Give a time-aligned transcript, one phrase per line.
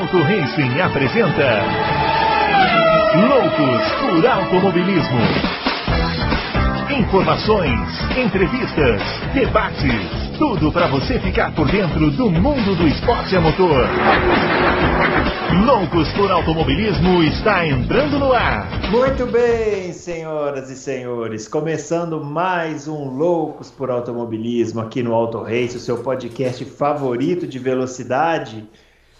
[0.00, 1.60] Adalto Racing apresenta
[3.28, 5.20] Loucos por Automobilismo.
[6.98, 7.78] Informações,
[8.16, 9.02] entrevistas,
[9.34, 13.86] debates, tudo para você ficar por dentro do mundo do esporte a motor.
[15.66, 18.70] Loucos por Automobilismo está entrando no ar.
[18.90, 25.76] Muito bem, senhoras e senhores, começando mais um Loucos por Automobilismo aqui no Auto Race,
[25.76, 28.66] o seu podcast favorito de velocidade.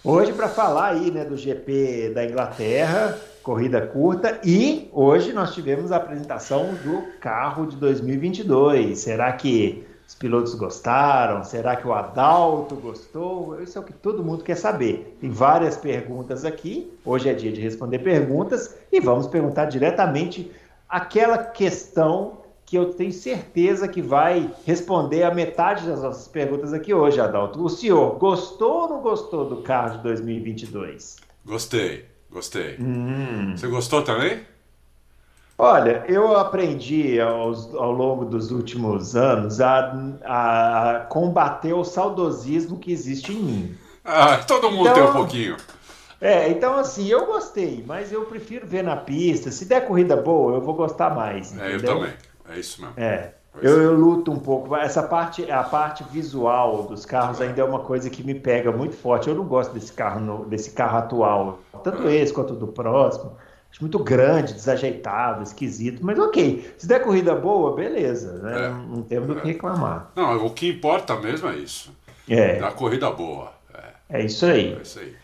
[0.03, 5.93] Hoje para falar aí, né, do GP da Inglaterra, corrida curta e hoje nós tivemos
[5.93, 8.99] a apresentação do carro de 2022.
[8.99, 11.45] Será que os pilotos gostaram?
[11.45, 13.63] Será que o Adalto gostou?
[13.63, 15.19] Isso é o que todo mundo quer saber.
[15.21, 16.91] Tem várias perguntas aqui.
[17.05, 20.51] Hoje é dia de responder perguntas e vamos perguntar diretamente
[20.89, 22.40] aquela questão
[22.71, 27.61] que eu tenho certeza que vai responder a metade das nossas perguntas aqui hoje, Adalto.
[27.61, 31.17] O senhor gostou ou não gostou do carro de 2022?
[31.45, 32.77] Gostei, gostei.
[32.79, 33.55] Hum.
[33.57, 34.43] Você gostou também?
[35.59, 39.93] Olha, eu aprendi aos, ao longo dos últimos anos a,
[40.25, 43.75] a, combater o saudosismo que existe em mim.
[44.05, 45.57] Ah, todo mundo então, tem um pouquinho.
[46.21, 49.51] É, então assim, eu gostei, mas eu prefiro ver na pista.
[49.51, 51.59] Se der corrida boa, eu vou gostar mais.
[51.59, 52.13] É, eu também.
[52.51, 52.95] É isso mesmo.
[52.99, 53.33] É.
[53.61, 54.75] Eu, eu, luto um pouco.
[54.77, 58.97] Essa parte, a parte visual dos carros ainda é uma coisa que me pega muito
[58.97, 59.29] forte.
[59.29, 62.17] Eu não gosto desse carro, no, desse carro atual, tanto é.
[62.17, 63.37] esse quanto do próximo.
[63.71, 66.05] Acho muito grande, desajeitado, esquisito.
[66.05, 68.33] Mas ok, se der corrida boa, beleza.
[68.39, 68.67] Né?
[68.67, 68.69] É.
[68.69, 70.11] Não, não temos do que reclamar.
[70.15, 71.93] Não, o que importa mesmo é isso.
[72.29, 72.57] É.
[72.57, 73.53] Da corrida boa.
[74.09, 74.21] É.
[74.21, 74.75] é isso aí.
[74.75, 75.15] É isso aí.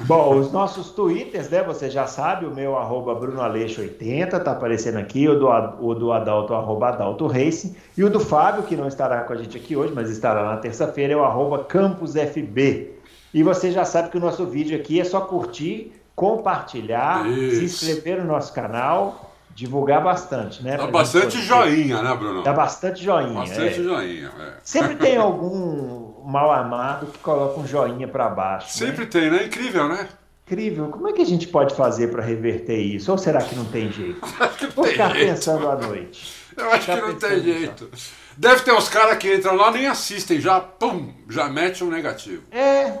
[0.00, 1.62] Bom, os nossos twitters, né?
[1.62, 5.48] Você já sabe, o meu arroba BrunoAleixo80 tá aparecendo aqui, o do,
[5.80, 9.36] o do Adalto, arroba Adalto Racing, e o do Fábio, que não estará com a
[9.36, 12.92] gente aqui hoje, mas estará na terça-feira, é o arroba CampusFB.
[13.32, 17.56] E você já sabe que o nosso vídeo aqui é só curtir, compartilhar, Isso.
[17.56, 19.29] se inscrever no nosso canal,
[19.60, 20.78] divulgar bastante, né?
[20.78, 22.42] Dá bastante joinha, né, Bruno?
[22.42, 23.34] Dá bastante joinha.
[23.34, 23.82] Bastante é.
[23.82, 24.52] joinha, é.
[24.64, 28.68] Sempre tem algum mal amado que coloca um joinha para baixo.
[28.68, 28.86] Né?
[28.86, 29.10] Sempre né?
[29.10, 29.44] tem, né?
[29.44, 30.08] Incrível, né?
[30.46, 30.88] Incrível.
[30.88, 33.12] Como é que a gente pode fazer para reverter isso?
[33.12, 34.18] Ou será que não tem jeito?
[34.40, 35.30] Acho que Vou tem ficar jeito.
[35.30, 36.34] pensando à noite.
[36.56, 37.90] Eu acho que não tem jeito.
[38.36, 42.42] Deve ter uns caras que entram lá nem assistem, já pum, já mete um negativo.
[42.50, 42.92] É, é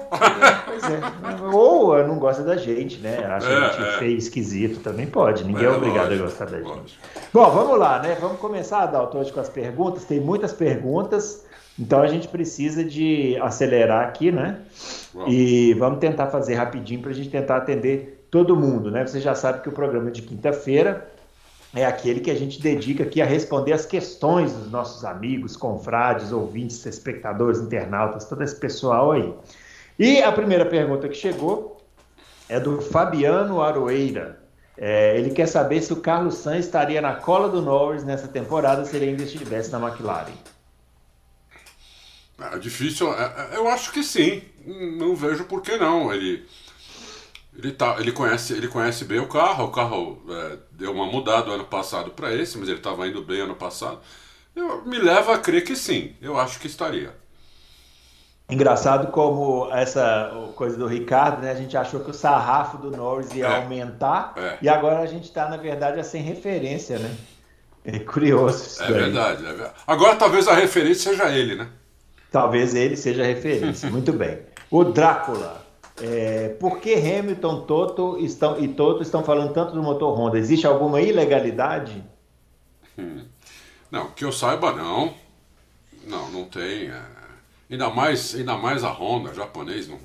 [0.64, 1.00] pois é.
[1.52, 3.24] Ou não gosta da gente, né?
[3.24, 3.98] Acha é, a gente é.
[3.98, 5.44] feio, esquisito, também pode.
[5.44, 6.68] Ninguém é, é obrigado lógico, a gostar da gente.
[6.68, 7.02] Lógico.
[7.32, 8.16] Bom, vamos lá, né?
[8.20, 10.04] Vamos começar, Adalto, hoje com as perguntas.
[10.04, 11.44] Tem muitas perguntas.
[11.78, 14.58] Então a gente precisa de acelerar aqui, né?
[15.26, 19.06] E vamos tentar fazer rapidinho para a gente tentar atender todo mundo, né?
[19.06, 21.08] Você já sabe que o programa de quinta-feira
[21.74, 26.32] é aquele que a gente dedica aqui a responder as questões dos nossos amigos, confrades,
[26.32, 29.32] ouvintes, espectadores, internautas, todo esse pessoal aí.
[29.98, 31.80] E a primeira pergunta que chegou
[32.48, 34.40] é do Fabiano Aroeira.
[34.76, 38.84] É, ele quer saber se o Carlos Sainz estaria na cola do Norris nessa temporada
[38.84, 40.32] se ele ainda estivesse na McLaren.
[42.52, 44.42] É difícil, é, eu acho que sim.
[44.64, 46.12] Não vejo por que não.
[46.12, 46.46] Ele,
[47.56, 49.64] ele, tá, ele, conhece, ele conhece bem o carro.
[49.64, 53.40] O carro é, deu uma mudada ano passado para esse, mas ele estava indo bem
[53.40, 53.98] ano passado.
[54.54, 56.14] Eu, me leva a crer que sim.
[56.20, 57.14] Eu acho que estaria.
[58.48, 61.52] Engraçado como essa coisa do Ricardo, né?
[61.52, 64.58] A gente achou que o sarrafo do Norris ia é, aumentar é.
[64.60, 67.16] e agora a gente está, na verdade, sem referência, né?
[67.84, 68.82] É curioso isso.
[68.82, 69.74] É verdade, é verdade.
[69.86, 71.68] Agora talvez a referência seja ele, né?
[72.30, 73.88] Talvez ele seja referência.
[73.90, 74.40] Muito bem.
[74.70, 75.59] O Drácula.
[76.00, 80.38] É, por que Hamilton Toto estão, e Toto estão falando tanto do motor Honda?
[80.38, 82.02] Existe alguma ilegalidade?
[82.98, 83.24] Hum.
[83.90, 85.14] Não, que eu saiba não.
[86.06, 86.88] Não, não tem.
[86.88, 87.02] É...
[87.70, 89.96] Ainda, mais, ainda mais a Honda, japonês não.
[89.96, 90.00] O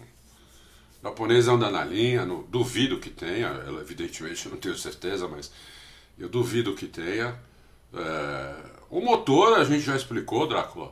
[1.03, 3.47] japonês anda na linha, duvido que tenha,
[3.79, 5.51] evidentemente não tenho certeza, mas
[6.17, 7.39] eu duvido que tenha.
[7.93, 8.55] É...
[8.89, 10.91] O motor a gente já explicou, Drácula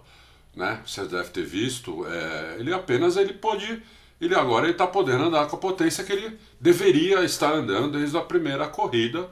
[0.55, 0.81] né?
[0.85, 2.05] Você deve ter visto.
[2.07, 3.81] É, ele apenas ele pode,
[4.25, 8.21] ele agora está podendo andar com a potência que ele deveria estar andando desde a
[8.21, 9.29] primeira corrida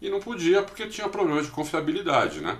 [0.00, 2.58] e não podia porque tinha problemas de confiabilidade, né?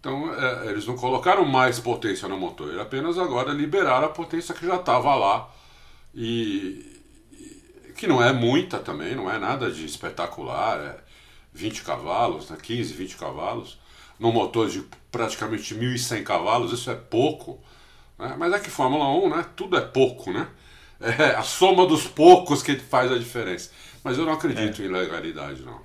[0.00, 4.66] Então é, eles não colocaram mais potência no motor, apenas agora liberaram a potência que
[4.66, 5.48] já estava lá
[6.14, 7.00] e,
[7.32, 10.96] e, que não é muita também, não é nada de espetacular, é
[11.52, 12.56] 20 cavalos, né?
[12.60, 13.78] 15, 20 cavalos
[14.18, 17.60] num motor de praticamente 1.100 cavalos, isso é pouco.
[18.18, 18.34] Né?
[18.38, 19.46] Mas é que Fórmula 1, né?
[19.56, 20.48] Tudo é pouco, né?
[21.02, 23.70] É a soma dos poucos que faz a diferença.
[24.04, 24.84] Mas eu não acredito é.
[24.84, 25.80] em legalidade, não.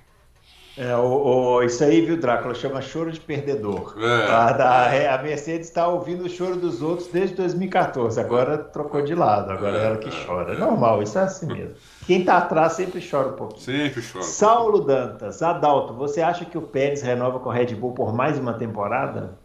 [0.78, 3.96] É, o, o, isso aí, viu, Drácula, chama choro de perdedor.
[3.98, 4.30] É.
[4.30, 9.12] A, a, a Mercedes está ouvindo o choro dos outros desde 2014, agora trocou de
[9.12, 10.54] lado, agora é, ela que é, chora.
[10.54, 11.74] É normal, isso é assim mesmo.
[12.06, 13.58] Quem está atrás sempre chora um pouco.
[13.58, 14.24] Sempre chora.
[14.24, 18.38] Saulo Dantas, Adalto, você acha que o Pérez renova com a Red Bull por mais
[18.38, 19.36] uma temporada?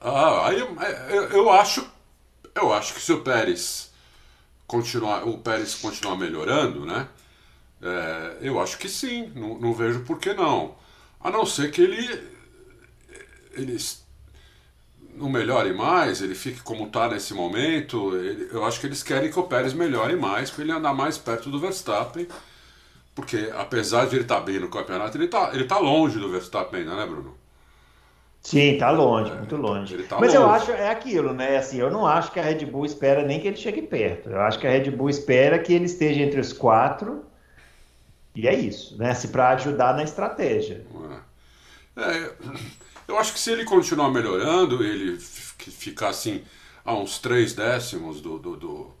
[0.00, 1.84] Ah, eu, eu acho,
[2.54, 3.92] eu acho que se o Pérez
[4.66, 7.08] continuar, o Pérez continuar melhorando, né?
[7.82, 10.74] É, eu acho que sim, não, não, vejo por que não.
[11.20, 12.22] A não ser que ele,
[13.52, 13.76] ele
[15.16, 18.16] não melhore mais, ele fique como está nesse momento.
[18.16, 21.18] Ele, eu acho que eles querem que o Pérez melhore mais para ele andar mais
[21.18, 22.26] perto do Verstappen.
[23.14, 26.30] Porque apesar de ele estar tá bem no campeonato, ele está ele tá longe do
[26.30, 27.36] Verstappen ainda, né, Bruno?
[28.44, 30.02] Sim, tá longe, é, muito longe.
[30.02, 30.36] Tá Mas longe.
[30.36, 31.56] eu acho, é aquilo, né?
[31.56, 34.28] Assim, eu não acho que a Red Bull espera nem que ele chegue perto.
[34.28, 37.24] Eu acho que a Red Bull espera que ele esteja entre os quatro
[38.34, 39.14] e é isso, né?
[39.14, 40.84] Se para ajudar na estratégia.
[41.96, 42.02] É.
[42.02, 42.32] é,
[43.08, 46.44] eu acho que se ele continuar melhorando, ele ficar assim
[46.84, 48.92] a uns três décimos do, do, do,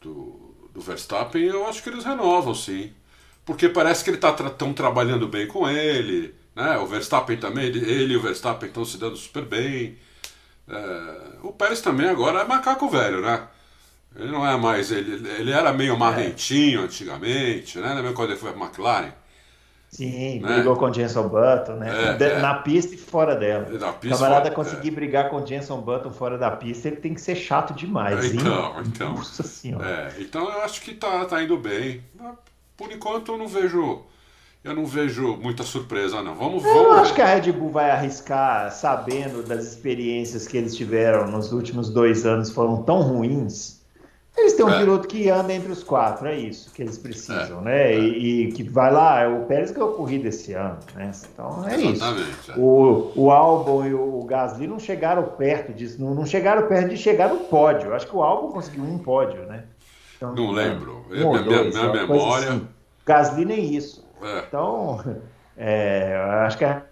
[0.00, 2.94] do, do Verstappen, eu acho que eles renovam, sim.
[3.44, 6.78] Porque parece que ele tá estão trabalhando bem com ele, né?
[6.78, 9.98] O Verstappen também, ele, ele e o Verstappen estão se dando super bem.
[10.66, 11.12] É,
[11.42, 13.46] o Pérez também agora é macaco velho, né?
[14.16, 14.90] Ele não é mais.
[14.90, 16.84] Ele, ele era meio marrentinho é.
[16.84, 17.94] antigamente, né?
[17.94, 19.12] Mesma quando ele foi para McLaren.
[19.88, 20.54] Sim, né?
[20.54, 22.16] brigou com o Jenson Button, né?
[22.18, 22.38] É, é.
[22.40, 23.68] Na pista e fora dela.
[23.78, 24.90] Na pista, o camarada fora, conseguir é.
[24.90, 28.24] brigar com o Jenson Button fora da pista, ele tem que ser chato demais.
[28.24, 28.84] Então, hein?
[28.86, 29.14] então.
[29.14, 29.88] Nossa senhora.
[29.88, 32.02] É, então eu acho que tá, tá indo bem.
[32.76, 34.04] Por enquanto eu não vejo.
[34.66, 36.34] Eu não vejo muita surpresa, não.
[36.34, 36.88] Vamos, eu vamos.
[36.88, 41.52] Eu acho que a Red Bull vai arriscar, sabendo das experiências que eles tiveram nos
[41.52, 43.76] últimos dois anos, foram tão ruins
[44.36, 44.78] eles têm um é.
[44.78, 47.64] piloto que anda entre os quatro, é isso que eles precisam, é.
[47.64, 47.92] né?
[47.92, 47.98] É.
[47.98, 51.10] E, e, que vai lá, o Pérez ganhou corrida esse ano, né?
[51.32, 52.52] Então é Exatamente, isso.
[52.52, 52.54] É.
[52.58, 56.98] O, o Albon e o Gasly não chegaram perto disso, não, não chegaram perto de
[56.98, 57.94] chegar no pódio.
[57.94, 59.64] Acho que o Albon conseguiu um pódio, né?
[60.16, 61.06] Então, não lembro.
[61.10, 62.50] Um minha, dois, minha, minha memória.
[62.50, 62.68] Assim.
[63.06, 64.05] Gasly nem isso.
[64.22, 64.44] É.
[64.46, 65.00] Então,
[66.46, 66.82] acho que a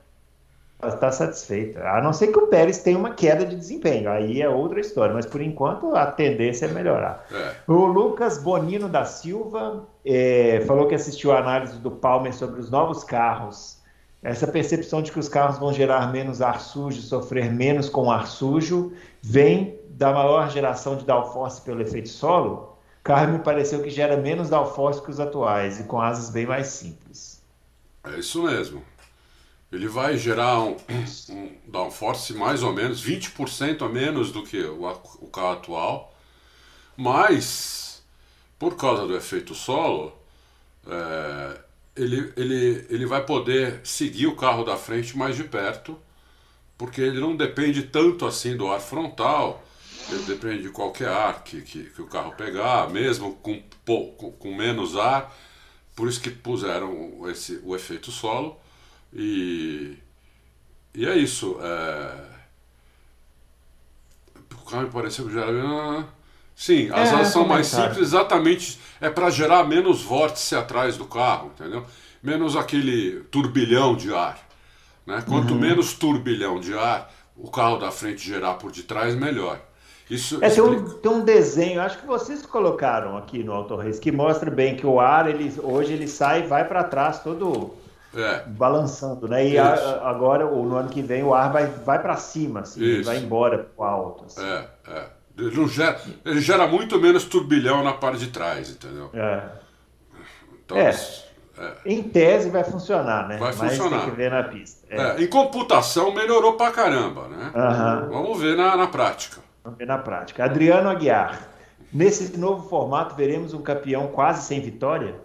[0.88, 1.80] está satisfeita.
[1.88, 5.14] A não ser que o Pérez tenha uma queda de desempenho, aí é outra história,
[5.14, 7.26] mas por enquanto a tendência é melhorar.
[7.32, 7.54] É.
[7.66, 12.70] O Lucas Bonino da Silva é, falou que assistiu a análise do Palmer sobre os
[12.70, 13.78] novos carros.
[14.22, 18.26] Essa percepção de que os carros vão gerar menos ar sujo, sofrer menos com ar
[18.26, 18.92] sujo,
[19.22, 22.73] vem da maior geração de downforce pelo efeito solo.
[23.04, 26.68] Carro me pareceu que gera menos downforce que os atuais e com asas bem mais
[26.68, 27.42] simples.
[28.02, 28.82] É isso mesmo.
[29.70, 30.76] Ele vai gerar um,
[31.30, 34.88] um downforce mais ou menos 20% a menos do que o,
[35.20, 36.14] o carro atual,
[36.96, 38.02] mas
[38.58, 40.12] por causa do efeito solo,
[40.86, 41.60] é,
[41.96, 45.98] ele, ele, ele vai poder seguir o carro da frente mais de perto,
[46.78, 49.63] porque ele não depende tanto assim do ar frontal,
[50.26, 54.96] depende de qualquer ar que, que, que o carro pegar, mesmo com, com, com menos
[54.96, 55.34] ar,
[55.94, 58.58] por isso que puseram esse, o efeito solo.
[59.12, 59.96] E,
[60.94, 61.56] e é isso.
[61.60, 62.34] É...
[64.52, 66.06] O carro me pareceu que já era.
[66.56, 68.78] Sim, as é, asas são mais simples, exatamente.
[69.00, 71.84] É para gerar menos vórtice atrás do carro, entendeu?
[72.22, 74.38] Menos aquele turbilhão de ar.
[75.06, 75.22] Né?
[75.28, 75.60] Quanto uhum.
[75.60, 79.60] menos turbilhão de ar o carro da frente gerar por detrás, melhor.
[80.08, 84.12] Isso é, tem, um, tem, um, desenho, acho que vocês colocaram aqui no Race, que
[84.12, 87.74] mostra bem que o ar, ele, hoje ele sai e vai para trás todo
[88.14, 88.42] é.
[88.46, 89.48] balançando, né?
[89.48, 93.02] E a, agora, ou no ano que vem, o ar vai, vai para cima, assim,
[93.02, 94.24] vai embora para alto.
[94.26, 94.44] Assim.
[94.44, 95.04] É, é.
[95.38, 99.10] Ele, gera, ele gera muito menos turbilhão na parte de trás, entendeu?
[99.14, 99.42] É.
[100.64, 100.90] Então, é.
[100.90, 101.72] é.
[101.86, 103.38] Em tese vai funcionar, né?
[103.38, 103.90] Vai funcionar.
[103.90, 104.86] Mas tem que ver na pista.
[104.88, 105.22] É.
[105.22, 107.52] em computação melhorou pra caramba, né?
[107.54, 108.10] Uhum.
[108.10, 109.43] Vamos ver na, na prática.
[109.64, 110.44] Vamos ver na prática.
[110.44, 111.48] Adriano Aguiar.
[111.90, 115.18] Nesse novo formato, veremos um campeão quase sem vitória?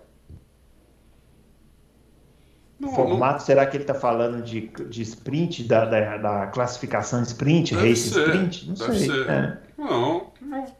[2.79, 3.45] Não, formato, não...
[3.45, 8.09] será que ele está falando de, de sprint, da, da, da classificação sprint, deve race
[8.09, 8.69] ser, sprint?
[8.69, 9.09] Não sei.
[9.23, 9.57] É.
[9.77, 10.31] Não,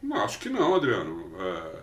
[0.02, 1.30] não, acho que não, Adriano.
[1.38, 1.80] É,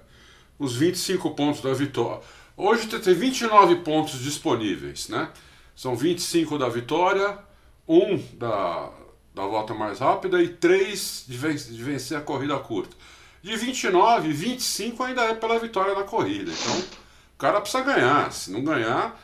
[0.59, 2.23] os 25 pontos da vitória.
[2.57, 5.29] Hoje tem 29 pontos disponíveis, né?
[5.75, 7.39] São 25 da vitória,
[7.87, 8.91] um da,
[9.37, 12.97] da volta mais rápida e três de, ven de vencer a corrida curta.
[13.43, 16.51] De 29, 25 ainda é pela vitória da corrida.
[16.51, 18.33] Então, o cara precisa ganhar.
[18.33, 19.21] Se não ganhar,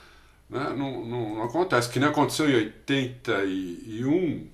[0.50, 0.75] né?
[0.76, 4.49] Não, não, não, acontece, que nem aconteceu em 81.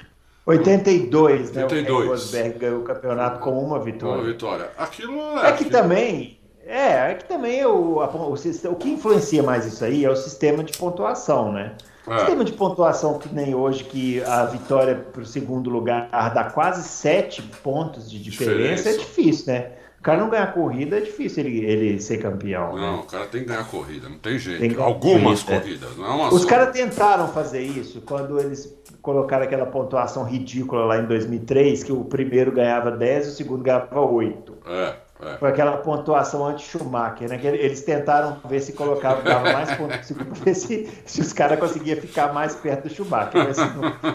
[0.47, 1.83] 82, 82.
[1.85, 1.91] né?
[1.91, 4.23] O Rosberg ganhou o campeonato com uma vitória.
[4.23, 4.71] Uma vitória.
[4.79, 5.39] Aquilo é.
[5.39, 5.71] É que aquilo...
[5.71, 10.11] também É, é que também o, a, o, o, que influencia mais isso aí é
[10.11, 11.75] o sistema de pontuação, né?
[12.09, 12.19] O é.
[12.19, 16.83] sistema de pontuação que nem hoje, que a vitória para o segundo lugar dá quase
[16.89, 18.89] sete pontos de diferença, diferença.
[18.89, 19.73] é difícil, né?
[19.99, 22.77] O cara não ganhar corrida é difícil ele, ele ser campeão.
[22.77, 23.03] Não, né?
[23.03, 24.61] o cara tem que ganhar corrida, não tem jeito.
[24.61, 28.73] Tem Algumas corrida, corridas, não é uma Os caras tentaram fazer isso quando eles
[29.03, 33.65] colocaram aquela pontuação ridícula lá em 2003, que o primeiro ganhava 10 e o segundo
[33.65, 34.57] ganhava 8.
[34.67, 34.95] É.
[35.21, 35.37] É.
[35.39, 37.39] Foi aquela pontuação anti-Schumacher, né?
[37.39, 40.07] Que eles tentaram ver se colocavam dava mais pontos
[40.57, 43.45] se, se os caras conseguiam ficar mais perto do Schumacher.
[43.45, 43.59] Mas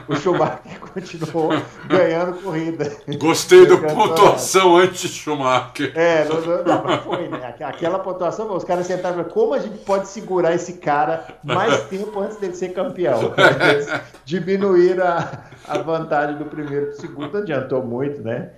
[0.08, 1.50] o Schumacher continuou
[1.88, 2.90] ganhando corrida.
[3.18, 5.92] Gostei da pontuação anti-Schumacher.
[5.96, 7.54] É, não, não, não, foi, né?
[7.62, 12.38] Aquela pontuação, os caras sentaram como a gente pode segurar esse cara mais tempo antes
[12.38, 13.34] dele ser campeão?
[13.70, 13.88] Eles
[14.24, 18.52] diminuíram a, a vantagem do primeiro para o segundo, adiantou muito, né?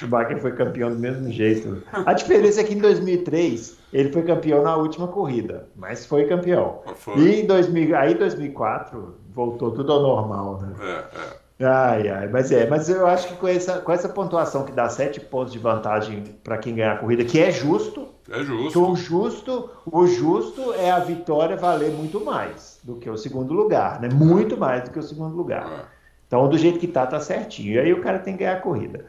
[0.00, 1.82] Schumacher foi campeão do mesmo jeito.
[1.92, 6.80] A diferença é que em 2003 ele foi campeão na última corrida, mas foi campeão.
[6.96, 7.18] Foi.
[7.18, 10.74] E em 2000, aí 2004 voltou tudo ao normal, né?
[10.80, 11.66] É, é.
[11.66, 14.88] Ai, ai, mas é, mas eu acho que com essa, com essa pontuação que dá
[14.88, 18.08] sete pontos de vantagem para quem ganhar a corrida, que é justo.
[18.30, 18.82] É justo.
[18.82, 24.00] o justo, o justo é a vitória valer muito mais do que o segundo lugar,
[24.00, 24.08] né?
[24.10, 25.66] Muito mais do que o segundo lugar.
[25.70, 26.00] É.
[26.26, 27.74] Então, do jeito que tá, tá certinho.
[27.74, 29.04] E aí o cara tem que ganhar a corrida.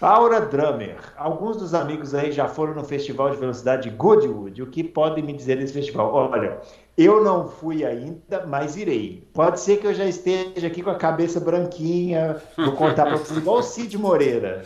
[0.00, 0.96] Aura Drummer.
[1.16, 4.62] Alguns dos amigos aí já foram no Festival de Velocidade Goodwood.
[4.62, 6.12] O que podem me dizer desse festival?
[6.12, 6.58] Olha,
[6.96, 9.26] eu não fui ainda, mas irei.
[9.32, 13.38] Pode ser que eu já esteja aqui com a cabeça branquinha, vou contar para vocês,
[13.38, 14.64] igual o Cid Moreira.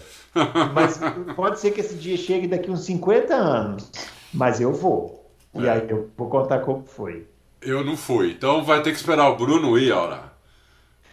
[0.74, 1.00] Mas
[1.34, 3.90] pode ser que esse dia chegue daqui uns 50 anos.
[4.32, 5.30] Mas eu vou.
[5.54, 5.70] E é.
[5.70, 7.26] aí eu vou contar como foi.
[7.62, 8.32] Eu não fui.
[8.32, 10.32] Então vai ter que esperar o Bruno ir, Aura.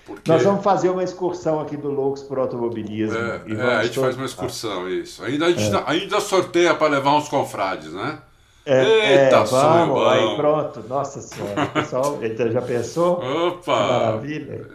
[0.05, 0.31] Porque...
[0.31, 3.17] Nós vamos fazer uma excursão aqui do Loucos por Automobilismo.
[3.17, 5.23] É, é a gente faz uma excursão, isso.
[5.23, 5.83] Ainda, a gente é.
[5.87, 8.19] ainda sorteia para levar uns confrades, né?
[8.67, 12.17] É, Eita, é, vamos, aí pronto, nossa senhora, pessoal,
[12.51, 13.19] já pensou?
[13.23, 13.79] Opa!
[13.79, 14.67] Maravilha.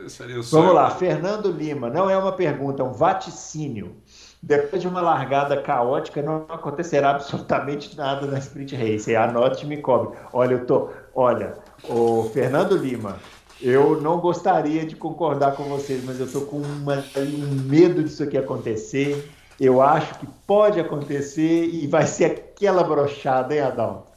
[0.53, 3.97] Vamos lá, Fernando Lima, não é uma pergunta, é um vaticínio.
[4.41, 9.15] Depois de uma largada caótica, não acontecerá absolutamente nada na Sprint Race.
[9.15, 10.17] Anote e me cobre.
[10.33, 10.89] Olha, eu tô.
[11.15, 11.55] Olha,
[11.87, 13.19] o Fernando Lima,
[13.63, 18.23] eu não gostaria de concordar com vocês, mas eu estou com uma, um medo disso
[18.23, 19.31] aqui acontecer.
[19.59, 24.11] Eu acho que pode acontecer e vai ser aquela brochada, hein, Adalto?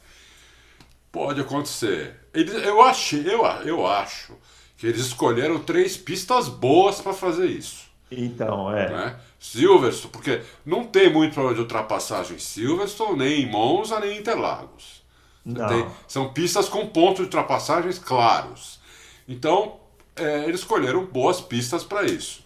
[1.12, 2.16] Pode acontecer.
[2.32, 4.32] eu, achei, eu, eu acho
[4.76, 7.84] que eles escolheram três pistas boas para fazer isso.
[8.10, 8.88] Então, é.
[8.88, 9.16] Né?
[9.38, 14.20] Silverstone, porque não tem muito problema de ultrapassagem em Silverstone, nem em Monza, nem em
[14.20, 15.04] Interlagos.
[15.44, 18.80] Tem, são pistas com pontos de ultrapassagens claros.
[19.26, 19.80] Então,
[20.16, 22.44] é, eles escolheram boas pistas para isso.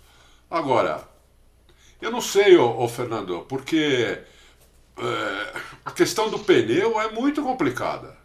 [0.51, 1.07] Agora,
[2.01, 4.19] eu não sei, ô, ô Fernando, porque
[4.97, 5.53] é,
[5.85, 8.17] a questão do pneu é muito complicada.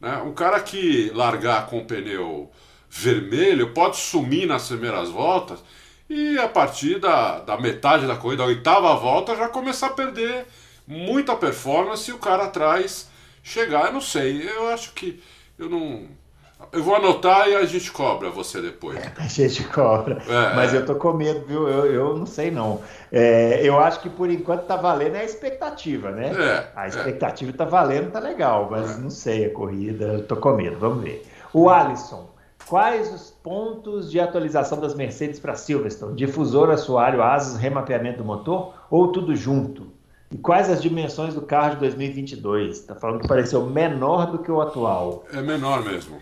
[0.00, 0.16] Né?
[0.18, 2.50] Um cara que largar com o pneu
[2.88, 5.62] vermelho pode sumir nas primeiras voltas
[6.08, 10.46] e a partir da, da metade da corrida, da oitava volta, já começar a perder
[10.86, 13.08] muita performance e o cara atrás
[13.42, 13.86] chegar.
[13.86, 15.22] Eu não sei, eu acho que
[15.58, 16.08] eu não
[16.74, 18.98] eu vou anotar e a gente cobra você depois.
[19.16, 20.20] A gente cobra.
[20.28, 20.78] É, Mas é.
[20.78, 21.68] eu tô com medo, viu?
[21.68, 22.80] Eu, eu não sei não.
[23.12, 26.32] É, eu acho que por enquanto tá valendo a expectativa, né?
[26.36, 29.00] É, a expectativa tá valendo, tá legal, mas é.
[29.00, 31.24] não sei a corrida, eu tô com medo, vamos ver.
[31.52, 32.28] O Alisson,
[32.66, 36.16] quais os pontos de atualização das Mercedes para Silverstone?
[36.16, 39.92] Difusor, assoalho, asas, remapeamento do motor ou tudo junto?
[40.30, 42.80] E quais as dimensões do carro de 2022?
[42.80, 45.24] Tá falando que pareceu menor do que o atual.
[45.32, 46.20] É menor mesmo.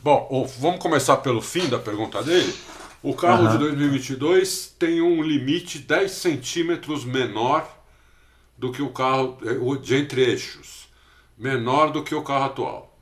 [0.00, 2.54] Bom, vamos começar pelo fim da pergunta dele.
[3.02, 3.50] O carro uhum.
[3.50, 7.68] de 2022 tem um limite 10 centímetros menor
[8.56, 10.88] do que o carro eh, de entre eixos,
[11.36, 12.96] menor do que o carro atual.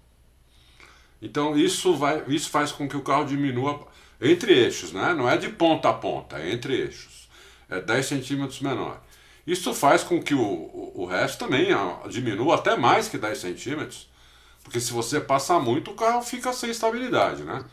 [1.20, 3.86] Então isso, vai, isso faz com que o carro diminua
[4.18, 5.12] entre eixos, né?
[5.12, 7.28] não é de ponta a ponta, é entre eixos.
[7.68, 9.02] É 10 centímetros menor.
[9.46, 11.68] Isso faz com que o, o, o resto também
[12.08, 14.08] diminua até mais que 10 centímetros
[14.66, 17.64] porque se você passar muito, o carro fica sem estabilidade, né?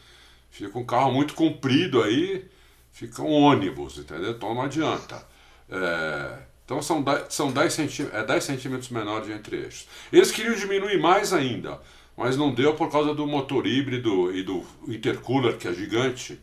[0.51, 2.47] Fica um carro muito comprido aí,
[2.91, 4.29] fica um ônibus, entendeu?
[4.29, 5.25] Então não adianta.
[5.67, 9.88] É, então são 10, são 10 centímetros, é 10 centímetros menor de entre eixos.
[10.12, 11.81] Eles queriam diminuir mais ainda,
[12.15, 16.39] mas não deu por causa do motor híbrido e do intercooler, que é gigante,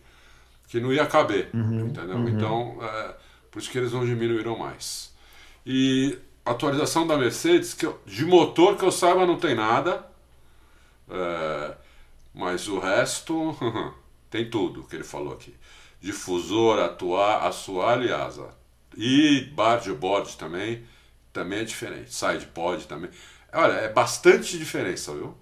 [0.66, 2.16] que não ia caber, uhum, entendeu?
[2.16, 2.28] Uhum.
[2.28, 3.14] Então, é,
[3.52, 5.14] por isso que eles não diminuíram mais.
[5.64, 10.09] E atualização da Mercedes, que de motor que eu saiba não tem nada.
[11.10, 11.74] É,
[12.34, 13.56] mas o resto
[14.30, 15.54] tem tudo que ele falou aqui:
[16.00, 18.48] difusor, atuar, assoalho e asa.
[18.96, 20.84] E bar de bode também
[21.32, 22.12] também é diferente.
[22.12, 23.10] Side pod também.
[23.52, 25.34] Olha, é bastante diferença, viu?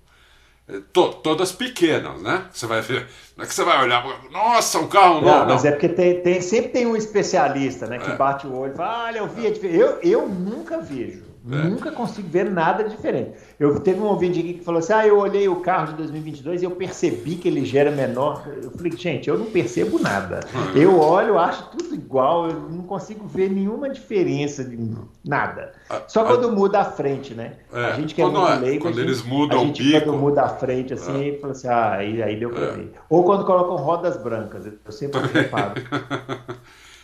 [0.68, 2.46] É, to, todas pequenas, né?
[2.52, 3.06] Você vai ver.
[3.36, 5.26] Não é que você vai olhar, nossa, um carro novo.
[5.26, 7.98] Não, mas é porque tem, tem, sempre tem um especialista, né?
[7.98, 8.16] Que é.
[8.16, 9.82] bate o olho e fala, olha, eu vi a diferença.
[9.82, 11.27] Eu, eu nunca vejo.
[11.50, 11.68] É.
[11.68, 13.32] Nunca consigo ver nada diferente.
[13.58, 16.60] Eu teve um ouvinte aqui que falou assim: ah, eu olhei o carro de 2022
[16.60, 18.46] e eu percebi que ele gera menor.
[18.62, 20.40] Eu falei, gente, eu não percebo nada.
[20.52, 20.80] Uhum.
[20.80, 24.78] Eu olho, acho tudo igual, eu não consigo ver nenhuma diferença de
[25.24, 25.72] nada.
[26.06, 27.54] Só quando muda a frente, né?
[27.72, 29.84] É, a gente que é muito é, leigo, quando gente, eles mudam a gente, o
[29.84, 30.04] bico.
[30.04, 31.38] Quando muda a frente assim, é.
[31.38, 32.70] fala assim: ah, aí, aí deu pra é.
[32.72, 32.92] ver.
[33.08, 35.80] Ou quando colocam rodas brancas, eu sempre reparo.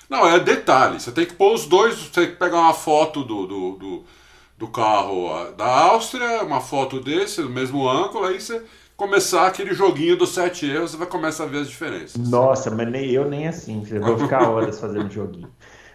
[0.09, 1.01] Não, é detalhe.
[1.01, 4.05] Você tem que pôr os dois, você tem que pegar uma foto do, do, do
[4.57, 8.63] do carro da Áustria, uma foto desse, do mesmo ângulo, aí você
[8.97, 12.17] começar aquele joguinho dos sete erros, você vai começar a ver as diferenças.
[12.29, 15.49] Nossa, mas nem eu nem assim, eu vou ficar horas fazendo joguinho.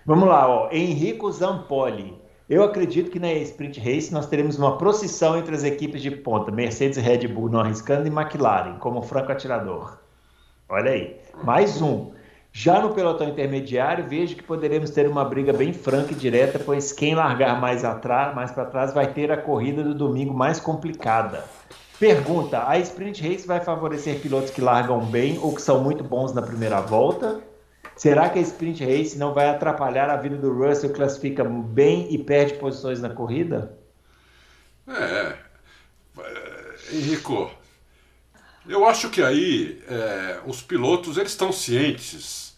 [0.05, 0.69] Vamos lá, ó.
[0.71, 2.19] Henrico Zampoli.
[2.49, 6.51] Eu acredito que na Sprint Race nós teremos uma procissão entre as equipes de ponta,
[6.51, 9.99] Mercedes e Red Bull não arriscando e McLaren, como franco atirador.
[10.67, 11.15] Olha aí.
[11.43, 12.11] Mais um.
[12.61, 16.91] Já no pelotão intermediário, vejo que poderemos ter uma briga bem franca e direta, pois
[16.91, 21.45] quem largar mais atrás, mais para trás, vai ter a corrida do domingo mais complicada.
[21.97, 26.33] Pergunta: a sprint race vai favorecer pilotos que largam bem ou que são muito bons
[26.33, 27.39] na primeira volta?
[27.95, 32.17] Será que a sprint race não vai atrapalhar a vida do Russell, classifica bem e
[32.17, 33.77] perde posições na corrida?
[34.85, 35.35] É, é
[36.91, 37.49] Henrico,
[38.67, 42.48] eu acho que aí é, os pilotos eles estão cientes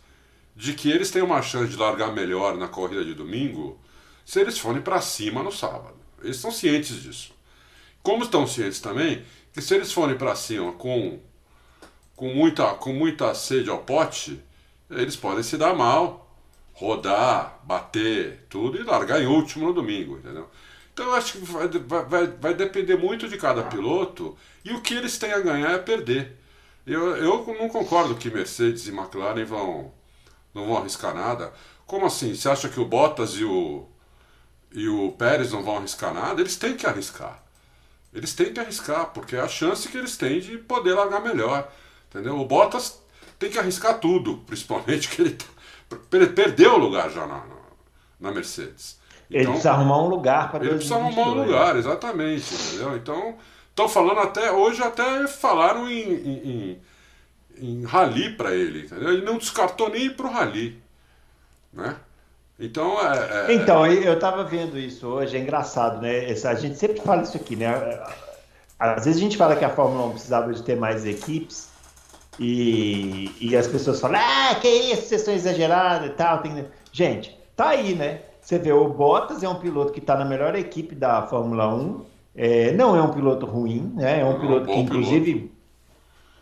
[0.55, 3.79] de que eles têm uma chance de largar melhor na corrida de domingo
[4.25, 5.96] se eles forem para cima no sábado.
[6.22, 7.34] Eles estão cientes disso.
[8.03, 11.20] Como estão cientes também que se eles forem para cima com,
[12.15, 14.41] com, muita, com muita sede ao pote,
[14.89, 16.36] eles podem se dar mal,
[16.74, 20.50] rodar, bater, tudo e largar em último no domingo, entendeu?
[20.93, 24.93] Então eu acho que vai, vai, vai depender muito de cada piloto e o que
[24.93, 26.38] eles têm a ganhar é perder.
[26.86, 29.93] Eu, eu não concordo que Mercedes e McLaren vão,
[30.53, 31.51] não vão arriscar nada.
[31.86, 32.34] Como assim?
[32.34, 33.86] Você acha que o Bottas e o,
[34.72, 36.41] e o Pérez não vão arriscar nada?
[36.41, 37.43] Eles têm que arriscar.
[38.13, 41.72] Eles têm que arriscar, porque é a chance que eles têm de poder largar melhor.
[42.09, 42.40] Entendeu?
[42.40, 43.01] O Bottas
[43.40, 45.37] tem que arriscar tudo, principalmente que ele,
[46.11, 47.44] ele perdeu o lugar já na,
[48.20, 49.00] na Mercedes.
[49.29, 52.98] Ele então, precisa arrumar um lugar para Ele precisa arrumar um lugar, exatamente, entendeu?
[52.98, 53.37] Então,
[53.70, 56.81] estão falando até, hoje até falaram em, em, em,
[57.61, 59.13] em rally para ele, entendeu?
[59.13, 60.81] Ele não descartou nem ir para o rally,
[61.71, 61.95] né?
[62.59, 63.53] Então, é, é...
[63.53, 66.27] então eu estava vendo isso hoje, é engraçado, né?
[66.27, 67.74] A gente sempre fala isso aqui, né?
[68.77, 71.69] Às vezes a gente fala que a Fórmula 1 precisava de ter mais equipes
[72.39, 76.39] e, e as pessoas falam, ah, que isso, vocês estão exagerados e tal.
[76.39, 76.65] Tem...
[76.91, 78.21] Gente, tá aí, né?
[78.41, 82.05] Você vê, o Bottas é um piloto que está na melhor equipe da Fórmula 1.
[82.35, 84.21] É, não é um piloto ruim, né?
[84.21, 85.55] É um piloto que, inclusive, piloto.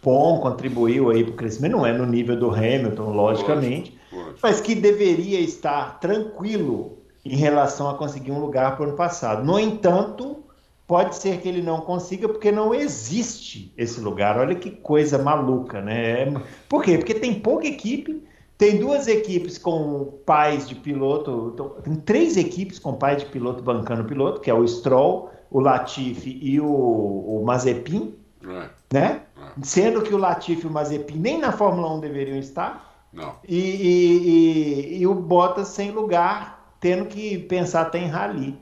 [0.04, 1.74] Bom, contribuiu aí para o crescimento.
[1.74, 7.90] Não é no nível do Hamilton, logicamente, lógico, mas que deveria estar tranquilo em relação
[7.90, 9.46] a conseguir um lugar para o ano passado.
[9.46, 10.44] No entanto,
[10.88, 14.38] pode ser que ele não consiga porque não existe esse lugar.
[14.38, 16.34] Olha que coisa maluca, né?
[16.68, 16.98] Por quê?
[16.98, 18.24] Porque tem pouca equipe
[18.60, 23.64] tem duas equipes com pais de piloto, então, tem três equipes com pais de piloto
[23.64, 28.14] bancando piloto, que é o Stroll, o Latifi e o, o Mazepin,
[28.46, 28.70] é.
[28.94, 29.22] né?
[29.62, 33.08] Sendo que o Latifi e o Mazepin nem na Fórmula 1 deveriam estar.
[33.12, 33.36] Não.
[33.48, 38.58] E, e, e, e o Bottas sem lugar, tendo que pensar até em rally.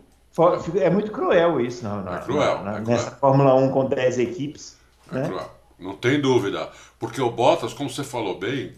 [0.76, 4.78] É muito cruel isso, não, é cruel, na, é nessa Fórmula 1 com 10 equipes.
[5.12, 5.28] É né?
[5.28, 5.52] cruel.
[5.80, 6.69] Não tem dúvida.
[7.00, 8.73] Porque o Bottas, como você falou bem,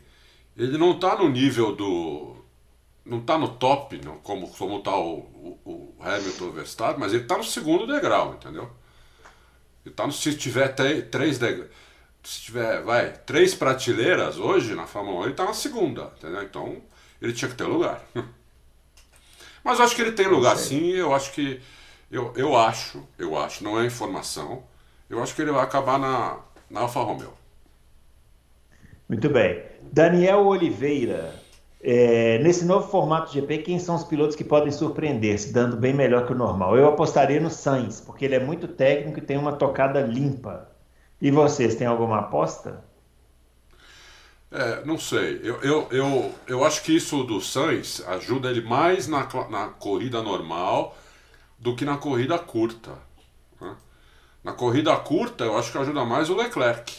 [0.56, 2.36] ele não está no nível do.
[3.06, 4.46] Não está no top, não, como
[4.78, 8.70] está o, o, o Hamilton Verstappen, mas ele está no segundo degrau, entendeu?
[9.86, 10.68] Ele tá no, se tiver
[11.10, 11.72] três degraus.
[12.24, 16.44] Se tiver, vai, três prateleiras hoje na Fórmula 1, ele está na segunda, entendeu?
[16.44, 16.82] Então
[17.22, 18.02] ele tinha que ter lugar.
[19.64, 21.62] Mas eu acho que ele tem lugar sim, eu acho que.
[22.12, 24.64] Eu, eu acho, eu acho, não é informação,
[25.10, 27.34] eu acho que ele vai acabar na, na Alfa Romeo.
[29.08, 29.64] Muito bem.
[29.92, 31.36] Daniel Oliveira,
[31.82, 35.94] é, nesse novo formato GP, quem são os pilotos que podem surpreender, se dando bem
[35.94, 36.78] melhor que o normal?
[36.78, 40.69] Eu apostaria no Sainz, porque ele é muito técnico e tem uma tocada limpa.
[41.22, 42.84] E vocês, têm alguma aposta?
[44.52, 45.40] É, não sei.
[45.44, 50.24] Eu, eu, eu, eu acho que isso do Sainz ajuda ele mais na, na corrida
[50.24, 50.98] normal
[51.58, 52.98] do que na corrida curta.
[53.60, 53.76] Né?
[54.44, 56.92] Na corrida curta, eu acho que ajuda mais o Leclerc.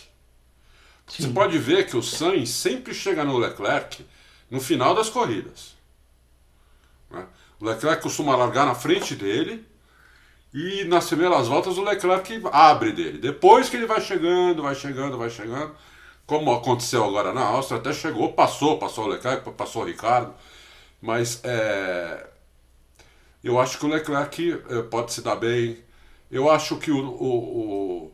[1.08, 1.24] Sim.
[1.24, 4.06] Você pode ver que o Sainz sempre chega no Leclerc
[4.50, 5.74] no final das corridas.
[7.10, 7.26] Né?
[7.58, 9.66] O Leclerc costuma largar na frente dele
[10.52, 13.18] e nas primeiras voltas o Leclerc abre dele.
[13.18, 15.74] Depois que ele vai chegando, vai chegando, vai chegando,
[16.26, 20.34] como aconteceu agora na Áustria, até chegou, passou, passou o Leclerc, passou o Ricardo,
[21.00, 22.26] mas é,
[23.42, 25.78] eu acho que o Leclerc é, pode se dar bem.
[26.30, 28.12] Eu acho que o, o, o,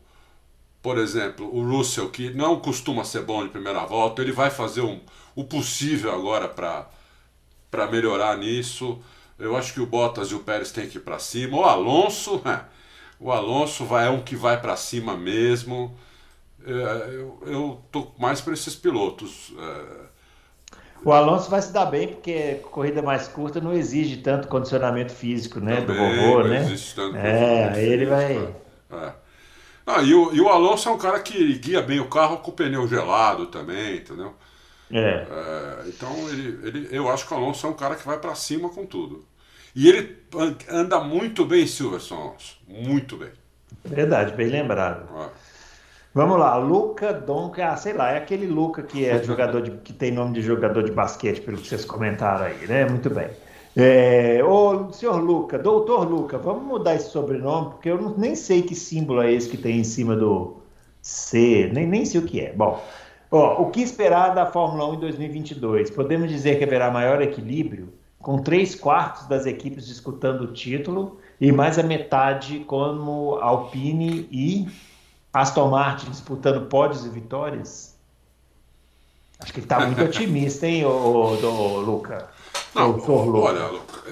[0.82, 4.82] por exemplo, o Russell, que não costuma ser bom de primeira volta, ele vai fazer
[4.82, 5.00] um,
[5.34, 9.02] o possível agora para melhorar nisso.
[9.38, 11.58] Eu acho que o Bottas e o Pérez têm que ir para cima.
[11.58, 12.64] O Alonso, é,
[13.20, 15.96] o Alonso vai, é um que vai para cima mesmo.
[16.64, 16.70] É,
[17.14, 19.52] eu, eu tô mais para esses pilotos.
[19.58, 20.06] É...
[21.04, 25.60] O Alonso vai se dar bem porque corrida mais curta não exige tanto condicionamento físico,
[25.60, 25.82] né?
[25.82, 26.66] Também, do vovô, né?
[27.14, 28.54] É, ele vai.
[28.90, 29.12] É.
[29.86, 32.50] Ah, e, o, e o Alonso é um cara que guia bem o carro com
[32.50, 34.34] o pneu gelado também, entendeu?
[34.90, 34.98] É.
[34.98, 35.88] é.
[35.88, 38.68] então ele, ele, eu acho que o Alonso é um cara que vai para cima
[38.68, 39.24] com tudo.
[39.74, 40.16] E ele
[40.70, 42.34] anda muito bem, Silverson
[42.66, 43.30] Muito bem.
[43.84, 45.06] Verdade, bem lembrado.
[45.14, 45.28] Ah.
[46.14, 49.92] Vamos lá, Luca Donca, ah, sei lá, é aquele Luca que é jogador de, que
[49.92, 52.86] tem nome de jogador de basquete, pelo que vocês comentaram aí, né?
[52.86, 53.28] Muito bem.
[53.76, 58.62] É, ô, senhor Luca, doutor Luca, vamos mudar esse sobrenome, porque eu não, nem sei
[58.62, 60.56] que símbolo é esse que tem em cima do
[61.02, 62.54] C, nem, nem sei o que é.
[62.54, 62.82] Bom,
[63.30, 65.90] Ó, o que esperar da Fórmula 1 em 2022?
[65.90, 71.50] Podemos dizer que haverá maior equilíbrio, com três quartos das equipes disputando o título e
[71.52, 74.68] mais a metade como Alpine e
[75.32, 77.96] Aston Martin disputando pódios e vitórias?
[79.38, 82.28] Acho que ele está muito otimista, hein, ô, ô, Luca?
[82.74, 82.98] Não,
[83.34, 84.02] olha, Luca,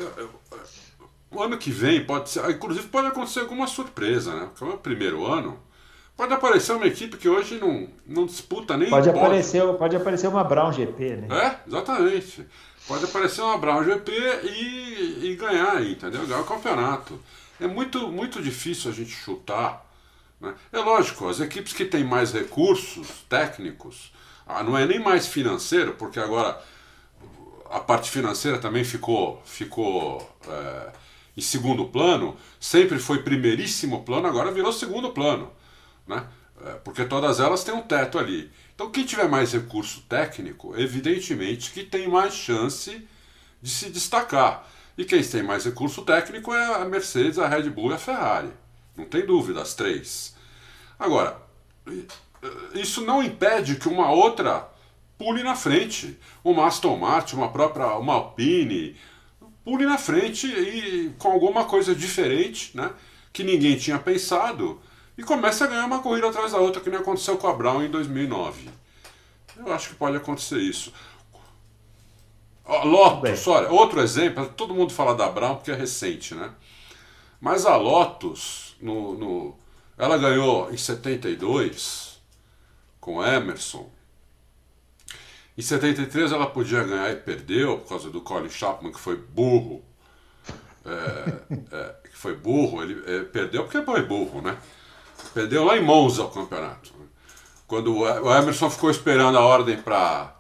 [1.31, 4.49] o ano que vem pode ser, inclusive pode acontecer alguma surpresa, né?
[4.55, 5.59] Porque é o primeiro ano
[6.17, 10.45] Pode aparecer uma equipe que hoje não, não disputa nem pode aparecer Pode aparecer uma
[10.45, 11.29] Brown GP, né?
[11.31, 12.47] É, exatamente.
[12.87, 14.13] Pode aparecer uma Brown GP
[14.45, 16.25] e, e ganhar, entendeu?
[16.25, 17.21] Ganhar o campeonato.
[17.61, 19.85] É muito, muito difícil a gente chutar.
[20.41, 20.55] Né?
[20.73, 24.13] É lógico, as equipes que têm mais recursos técnicos,
[24.47, 26.61] ah, não é nem mais financeiro, porque agora
[27.71, 30.93] a parte financeira também ficou, ficou é,
[31.37, 35.51] em segundo plano, sempre foi primeiríssimo plano, agora virou segundo plano
[36.07, 36.27] né?
[36.65, 38.51] É, porque todas elas têm um teto ali.
[38.75, 43.07] Então, quem tiver mais recurso técnico, evidentemente que tem mais chance
[43.61, 44.69] de se destacar.
[44.97, 48.51] E quem tem mais recurso técnico é a Mercedes, a Red Bull e a Ferrari.
[48.97, 50.37] Não tem dúvida, as três.
[50.99, 51.37] Agora,
[52.75, 54.69] isso não impede que uma outra
[55.19, 56.19] pule na frente.
[56.45, 58.97] Uma Aston Martin, uma própria uma Alpine,
[59.65, 62.93] pule na frente e com alguma coisa diferente, né?
[63.33, 64.81] Que ninguém tinha pensado
[65.17, 67.83] e começa a ganhar uma corrida atrás da outra, que nem aconteceu com a Brown
[67.83, 68.69] em 2009.
[69.57, 70.93] Eu acho que pode acontecer isso.
[72.67, 76.51] Lotus, olha, outro exemplo, todo mundo fala da Brown porque é recente, né?
[77.41, 79.59] Mas a Lotus, no, no,
[79.99, 82.19] ela ganhou em 72
[82.99, 83.91] com Emerson.
[85.57, 89.85] Em 73 ela podia ganhar e perdeu por causa do Colin Chapman, que foi burro.
[90.87, 94.59] É, é, que foi burro, ele é, perdeu porque foi burro, né?
[95.35, 96.95] Perdeu lá em Monza o campeonato.
[97.67, 100.33] Quando o Emerson ficou esperando a ordem para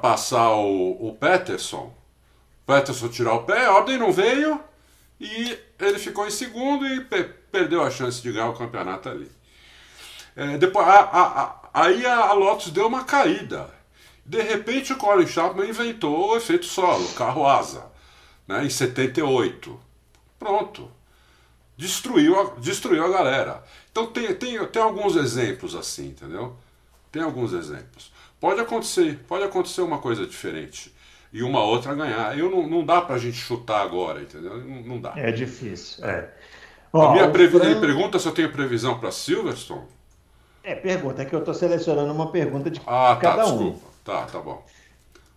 [0.00, 1.94] passar o, o Peterson,
[2.62, 4.58] o Peterson tirar o pé, a ordem não veio
[5.20, 9.30] e ele ficou em segundo e pe perdeu a chance de ganhar o campeonato ali.
[10.34, 13.68] É, depois, a, a, a, aí a Lotus deu uma caída.
[14.24, 17.84] De repente o Colin Chapman inventou o efeito solo, carro asa,
[18.48, 19.78] né, em 78.
[20.38, 20.90] Pronto
[21.82, 23.64] destruiu a, destruiu a galera.
[23.92, 26.56] Então tem, tem, tem alguns exemplos assim, entendeu?
[27.12, 28.10] Tem alguns exemplos.
[28.40, 30.92] Pode acontecer, pode acontecer uma coisa diferente
[31.30, 32.36] e uma outra ganhar.
[32.36, 34.56] Eu não, não dá pra gente chutar agora, entendeu?
[34.58, 35.12] Não, não dá.
[35.14, 36.28] É difícil, é.
[36.92, 37.58] a minha previ...
[37.58, 37.80] Fran...
[37.80, 39.86] pergunta se eu tenho previsão para Silverstone.
[40.64, 43.72] É, pergunta, é que eu estou selecionando uma pergunta de ah, tá, cada tá, um.
[43.72, 43.92] Desculpa.
[44.04, 44.64] Tá, tá bom.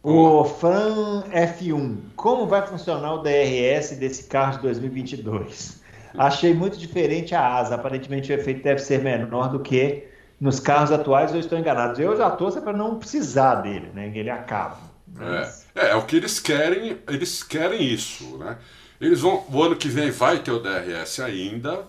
[0.02, 5.84] O Fran F1, como vai funcionar o DRS desse carro de 2022?
[6.18, 7.76] Achei muito diferente a asa.
[7.76, 10.08] Aparentemente o efeito deve ser menor do que
[10.40, 12.02] nos carros atuais, eu estou enganado.
[12.02, 14.12] Eu já torço para não precisar dele, né?
[14.14, 14.78] Ele acabe.
[15.08, 15.66] Mas...
[15.76, 18.58] É, é, é, o que eles querem, eles querem isso, né?
[19.00, 21.88] Eles vão, o ano que vem vai ter o DRS ainda,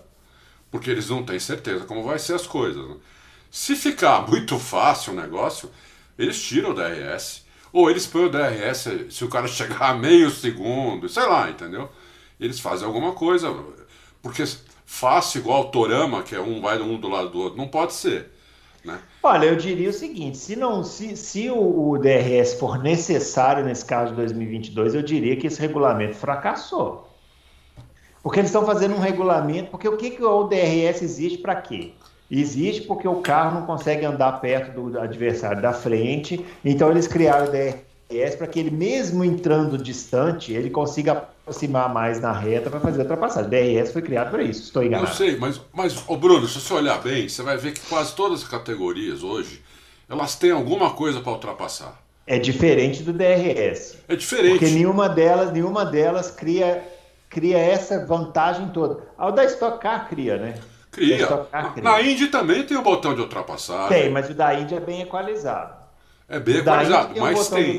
[0.70, 2.84] porque eles não têm certeza como vai ser as coisas.
[2.88, 2.96] Né?
[3.50, 5.70] Se ficar muito fácil o negócio,
[6.18, 7.44] eles tiram o DRS.
[7.72, 11.90] Ou eles põem o DRS se o cara chegar a meio segundo, sei lá, entendeu?
[12.40, 13.54] Eles fazem alguma coisa.
[14.26, 14.42] Porque
[14.84, 18.32] fácil igual Torama, que é um vai um do lado do outro, não pode ser.
[18.84, 18.98] Né?
[19.22, 23.84] Olha, eu diria o seguinte: se, não, se, se o, o DRS for necessário nesse
[23.84, 27.08] caso de 2022, eu diria que esse regulamento fracassou.
[28.20, 29.70] Porque eles estão fazendo um regulamento.
[29.70, 31.92] Porque o que, que o DRS existe para quê?
[32.28, 37.46] Existe porque o carro não consegue andar perto do adversário da frente, então eles criaram
[37.46, 37.85] o DRS
[38.38, 43.02] para que ele, mesmo entrando distante, ele consiga aproximar mais na reta para fazer a
[43.02, 43.46] ultrapassagem.
[43.46, 45.10] O DRS foi criado para isso, estou enganado.
[45.10, 48.14] Eu sei, mas, mas oh Bruno, se você olhar bem, você vai ver que quase
[48.14, 49.60] todas as categorias hoje,
[50.08, 52.00] elas têm alguma coisa para ultrapassar.
[52.26, 53.98] É diferente do DRS.
[54.08, 54.58] É diferente.
[54.58, 56.82] Porque nenhuma delas, nenhuma delas cria,
[57.28, 59.02] cria essa vantagem toda.
[59.16, 60.54] A da Stock Car cria, né?
[60.90, 61.28] Cria.
[61.52, 63.88] Na, na Indy também tem o botão de ultrapassagem.
[63.88, 65.85] Tem, mas o da Indy é bem equalizado.
[66.28, 67.78] É bem equalizado, tem mas tem.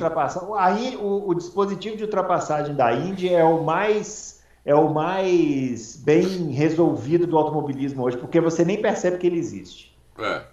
[0.57, 6.51] Aí o, o, dispositivo de ultrapassagem da Indy é o mais é o mais bem
[6.51, 9.95] resolvido do automobilismo hoje, porque você nem percebe que ele existe.
[10.17, 10.43] É.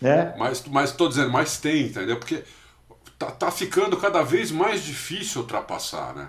[0.00, 0.34] Né?
[0.38, 2.18] Mas mas estou dizendo, mas tem, entendeu?
[2.18, 2.44] Porque
[3.18, 6.28] tá, tá ficando cada vez mais difícil ultrapassar, né?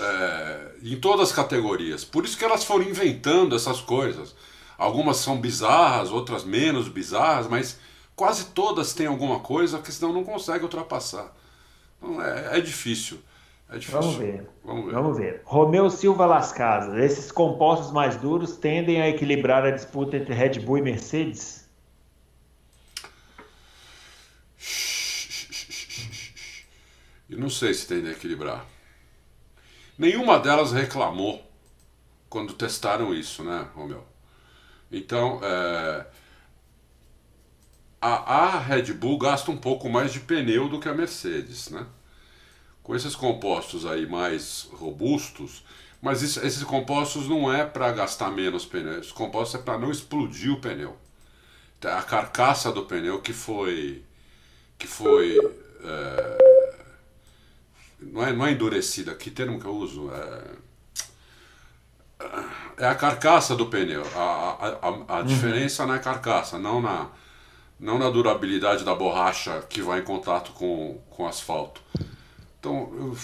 [0.00, 2.04] é, em todas as categorias.
[2.04, 4.34] Por isso que elas foram inventando essas coisas.
[4.78, 7.78] Algumas são bizarras, outras menos bizarras, mas
[8.16, 11.32] quase todas têm alguma coisa que senão não consegue ultrapassar.
[11.98, 13.18] Então é, é difícil.
[13.68, 14.00] É difícil.
[14.00, 14.48] Vamos ver.
[14.64, 14.92] Vamos ver.
[14.92, 15.42] Vamos ver.
[15.44, 16.94] Romeu Silva Las Casas.
[16.98, 21.62] Esses compostos mais duros tendem a equilibrar a disputa entre Red Bull e Mercedes?
[27.30, 28.66] Eu não sei se tendem a equilibrar.
[29.96, 31.42] Nenhuma delas reclamou
[32.28, 34.04] quando testaram isso, né, Romeu?
[34.90, 36.06] Então, é,
[38.02, 41.86] a, a, Red Bull gasta um pouco mais de pneu do que a Mercedes, né?
[42.82, 45.64] Com esses compostos aí mais robustos,
[46.00, 49.90] mas isso, esses compostos não é para gastar menos pneu, esses compostos é para não
[49.90, 50.96] explodir o pneu.
[51.84, 54.04] A carcaça do pneu que foi
[54.76, 55.38] que foi
[55.84, 56.38] é,
[58.00, 60.10] não é, não é endurecida, que termo que eu uso?
[60.10, 60.42] É,
[62.78, 64.02] é a carcaça do pneu.
[64.16, 65.26] A, a, a, a uhum.
[65.26, 67.08] diferença na carcaça, não na,
[67.78, 71.80] não na durabilidade da borracha que vai em contato com, com asfalto.
[72.58, 73.16] Então, eu,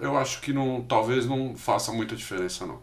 [0.00, 2.80] eu acho que não, talvez não faça muita diferença, não.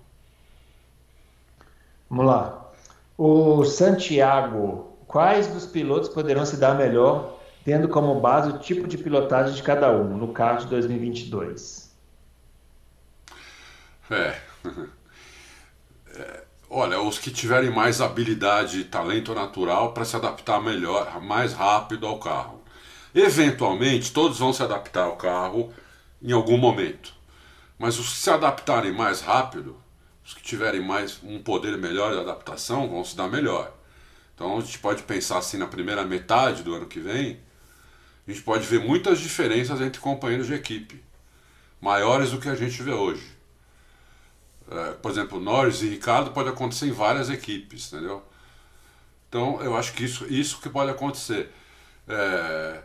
[2.09, 2.71] Vamos lá.
[3.17, 8.97] O Santiago, quais dos pilotos poderão se dar melhor tendo como base o tipo de
[8.97, 11.95] pilotagem de cada um, no caso de 2022?
[14.09, 14.41] É.
[16.73, 22.07] Olha, os que tiverem mais habilidade e talento natural para se adaptar melhor, mais rápido
[22.07, 22.61] ao carro.
[23.13, 25.73] Eventualmente, todos vão se adaptar ao carro
[26.23, 27.13] em algum momento.
[27.77, 29.75] Mas os que se adaptarem mais rápido,
[30.25, 33.73] os que tiverem mais um poder melhor de adaptação, vão se dar melhor.
[34.33, 37.37] Então a gente pode pensar assim na primeira metade do ano que vem,
[38.25, 41.03] a gente pode ver muitas diferenças entre companheiros de equipe,
[41.81, 43.30] maiores do que a gente vê hoje.
[44.71, 48.23] É, por exemplo, Norris e Ricardo pode acontecer em várias equipes, entendeu?
[49.27, 51.51] Então eu acho que isso, isso que pode acontecer.
[52.07, 52.79] É,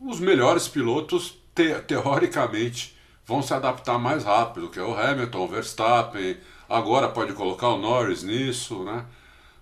[0.00, 5.48] os melhores pilotos, te, teoricamente, vão se adaptar mais rápido, que é o Hamilton, o
[5.48, 6.36] Verstappen,
[6.68, 9.04] agora pode colocar o Norris nisso, né?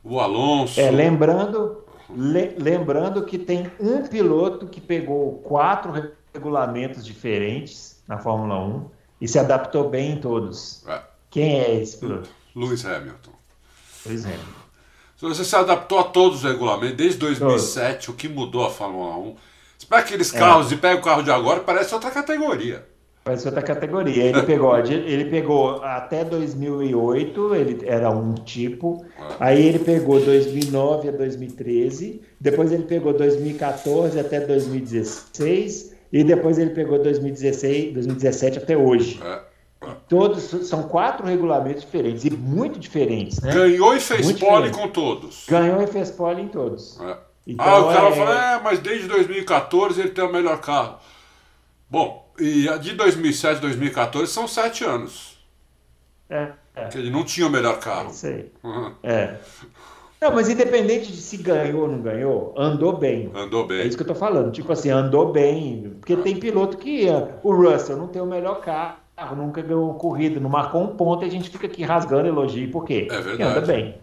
[0.03, 0.81] O Alonso.
[0.81, 5.93] É, lembrando, le, lembrando que tem um piloto que pegou quatro
[6.33, 10.87] regulamentos diferentes na Fórmula 1 e se adaptou bem em todos.
[10.87, 11.16] É.
[11.37, 12.31] Quem é esse piloto?
[12.55, 13.33] Lewis Hamilton.
[14.07, 14.67] Lewis Hamilton.
[15.21, 18.09] Você se adaptou a todos os regulamentos, desde 2007, todos.
[18.09, 19.37] o que mudou a Fórmula 1.
[19.77, 20.39] Você pega aqueles é.
[20.39, 20.75] carros é.
[20.75, 22.87] e pega o carro de agora, parece outra categoria.
[23.23, 24.25] Parece outra categoria.
[24.25, 29.05] Ele pegou, ele pegou até 2008, ele era um tipo.
[29.39, 32.23] Aí ele pegou 2009 a 2013.
[32.41, 35.95] Depois ele pegou 2014 até 2016.
[36.11, 39.21] E depois ele pegou 2016, 2017 até hoje.
[39.23, 39.56] É.
[40.09, 43.41] Todos são quatro regulamentos diferentes e muito diferentes.
[43.41, 43.53] Né?
[43.53, 44.79] Ganhou e fez muito pole diferente.
[44.79, 45.47] com todos.
[45.49, 47.01] Ganhou e fez pole em todos.
[47.01, 47.17] É.
[47.47, 48.13] Então, ah, o cara é...
[48.13, 50.97] fala, é, mas desde 2014 ele tem o melhor carro.
[51.89, 55.39] Bom, e a de 2007 2014 são sete anos.
[56.29, 56.51] É.
[56.75, 56.89] é.
[56.89, 58.09] Que ele não tinha o melhor carro.
[58.09, 58.53] É isso aí.
[58.65, 58.95] Uhum.
[59.03, 59.37] É.
[60.21, 63.31] Não, mas independente de se ganhou ou não ganhou, andou bem.
[63.35, 63.81] Andou bem.
[63.81, 64.51] É isso que eu tô falando.
[64.51, 65.95] Tipo assim, andou bem.
[66.01, 67.07] Porque tem piloto que.
[67.43, 68.97] O Russell não tem o melhor carro,
[69.37, 72.71] nunca ganhou corrida, não marcou um ponto e a gente fica aqui rasgando elogio.
[72.71, 73.09] Por quê?
[73.11, 73.29] É verdade.
[73.29, 73.95] Porque anda bem.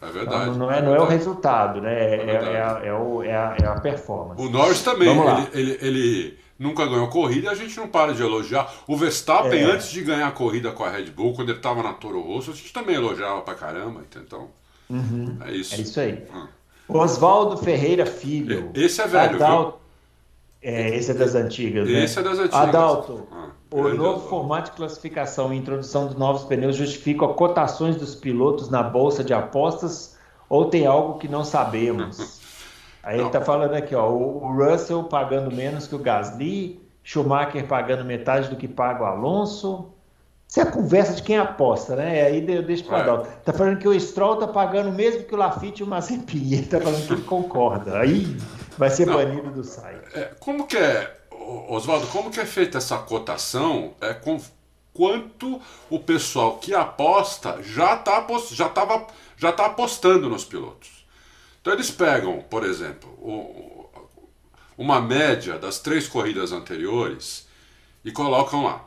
[0.00, 0.50] É verdade.
[0.50, 1.92] Não, não, é, não é o resultado, né?
[1.92, 4.40] É, é, é, é, o, é, a, é a performance.
[4.40, 5.08] O Norris também.
[5.08, 8.72] Ele, ele, ele nunca ganhou corrida e a gente não para de elogiar.
[8.86, 9.64] O Verstappen, é.
[9.64, 12.50] antes de ganhar a corrida com a Red Bull, quando ele estava na Toro Rosso,
[12.50, 14.48] a gente também elogiava pra caramba, então.
[14.88, 15.38] Uhum.
[15.44, 15.74] É isso.
[15.74, 16.22] É isso aí.
[16.32, 16.46] Hum.
[16.88, 18.70] Oswaldo Ferreira Filho.
[18.74, 19.86] Esse é velho, Adalto...
[20.62, 22.04] É, esse é das antigas, né?
[22.04, 22.54] Esse é das antigas.
[22.54, 28.14] Adalto, ah, o novo formato de classificação e introdução de novos pneus justificam cotações dos
[28.14, 30.16] pilotos na bolsa de apostas
[30.48, 32.40] ou tem algo que não sabemos?
[33.02, 38.04] Aí ele tá falando aqui, ó, o Russell pagando menos que o Gasly, Schumacher pagando
[38.04, 39.92] metade do que paga o Alonso.
[40.48, 42.22] Isso é a conversa de quem aposta, né?
[42.22, 43.00] Aí eu deixo para é.
[43.02, 43.28] Adalto.
[43.44, 46.52] Tá falando que o Stroll tá pagando mesmo que o Lafitte e o Mazepin.
[46.52, 47.98] Ele tá falando que ele concorda.
[47.98, 48.36] Aí
[48.76, 49.14] vai ser não.
[49.14, 50.02] banido do site.
[50.14, 51.16] É, como que é,
[51.68, 53.94] Oswaldo, como que é feita essa cotação?
[54.00, 54.40] É com
[54.92, 59.06] quanto o pessoal que aposta já tá, já tava,
[59.36, 61.06] já tá apostando nos pilotos.
[61.60, 63.90] Então eles pegam, por exemplo,
[64.76, 67.46] uma média das três corridas anteriores
[68.04, 68.84] e colocam lá.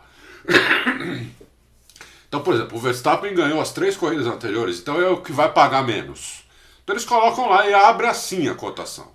[2.27, 5.51] Então, por exemplo, o Verstappen ganhou as três corridas anteriores, então é o que vai
[5.51, 6.43] pagar menos.
[6.83, 9.11] Então eles colocam lá e abre assim a cotação.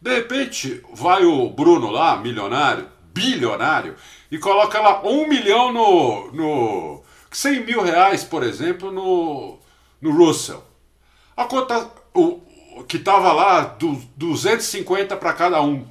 [0.00, 3.96] De repente, vai o Bruno lá, milionário, bilionário,
[4.30, 6.32] e coloca lá um milhão no.
[6.32, 9.58] no 100 mil reais, por exemplo, no,
[10.00, 10.62] no Russell.
[11.36, 11.90] A conta.
[12.14, 12.40] O,
[12.86, 15.86] que estava lá, do, 250 para cada um.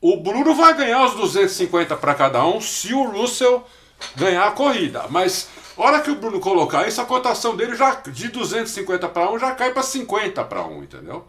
[0.00, 3.66] O Bruno vai ganhar os 250 para cada um se o Russell
[4.14, 5.06] ganhar a corrida.
[5.10, 9.38] Mas hora que o Bruno colocar isso, a cotação dele já de 250 para um
[9.38, 11.26] já cai para 50 para um, entendeu?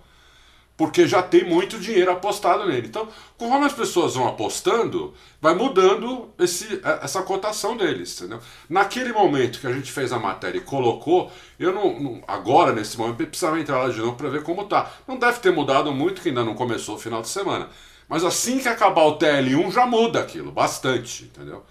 [0.79, 2.87] Porque já tem muito dinheiro apostado nele.
[2.87, 3.05] Então,
[3.37, 8.17] conforme as pessoas vão apostando, vai mudando esse, essa cotação deles.
[8.17, 8.39] Entendeu?
[8.69, 12.97] Naquele momento que a gente fez a matéria e colocou, eu não, não agora nesse
[12.97, 14.89] momento precisava entrar lá de novo para ver como tá.
[15.05, 17.67] Não deve ter mudado muito, que ainda não começou o final de semana.
[18.07, 21.61] Mas assim que acabar o TL1 já muda aquilo, bastante, entendeu?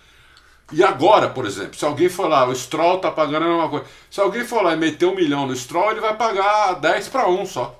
[0.71, 3.87] E agora, por exemplo, se alguém for lá, o Stroll tá pagando a mesma coisa.
[4.11, 7.27] Se alguém for lá e meter um milhão no Stroll, ele vai pagar 10 para
[7.27, 7.75] 1 só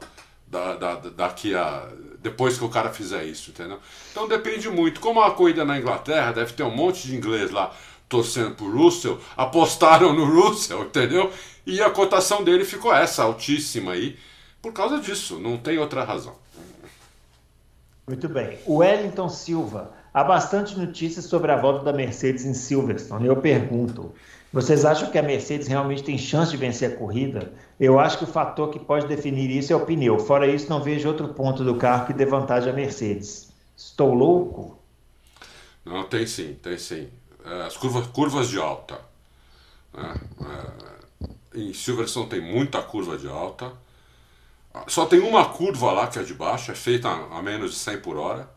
[0.51, 1.89] da, da, daqui a.
[2.23, 3.79] depois que o cara fizer isso, entendeu?
[4.11, 5.01] Então depende muito.
[5.01, 7.73] Como a corrida na Inglaterra, deve ter um monte de inglês lá
[8.09, 11.31] torcendo pro Russell, apostaram no Russell, entendeu?
[11.67, 14.19] E a cotação dele ficou essa, altíssima aí,
[14.63, 16.35] por causa disso, não tem outra razão.
[18.07, 18.59] Muito bem.
[18.65, 19.93] O Wellington Silva.
[20.15, 23.27] Há bastante notícias sobre a volta da Mercedes em Silverstone.
[23.27, 24.15] Eu pergunto:
[24.53, 27.53] vocês acham que a Mercedes realmente tem chance de vencer a corrida?
[27.79, 30.19] Eu acho que o fator que pode definir isso é o pneu.
[30.19, 33.53] Fora isso, não vejo outro ponto do carro que dê vantagem à Mercedes.
[33.77, 34.79] Estou louco?
[35.85, 37.09] Não, tem sim, tem sim.
[37.45, 38.99] É, as curvas, curvas de alta.
[39.93, 40.15] Né?
[41.55, 43.73] É, em Silverstone tem muita curva de alta.
[44.87, 48.01] Só tem uma curva lá que é de baixo, é feita a menos de 100
[48.01, 48.49] por hora.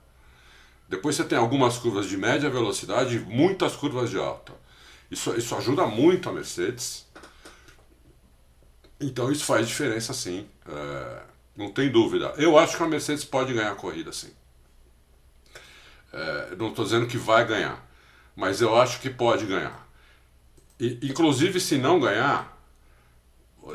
[0.87, 4.53] Depois você tem algumas curvas de média velocidade e muitas curvas de alta.
[5.11, 7.05] Isso, isso ajuda muito a Mercedes.
[8.99, 10.47] Então isso faz diferença sim.
[10.65, 11.21] É,
[11.57, 12.33] não tem dúvida.
[12.37, 14.31] Eu acho que a Mercedes pode ganhar a corrida sim.
[16.13, 17.85] É, não estou dizendo que vai ganhar,
[18.35, 19.87] mas eu acho que pode ganhar.
[20.79, 22.57] E, inclusive, se não ganhar,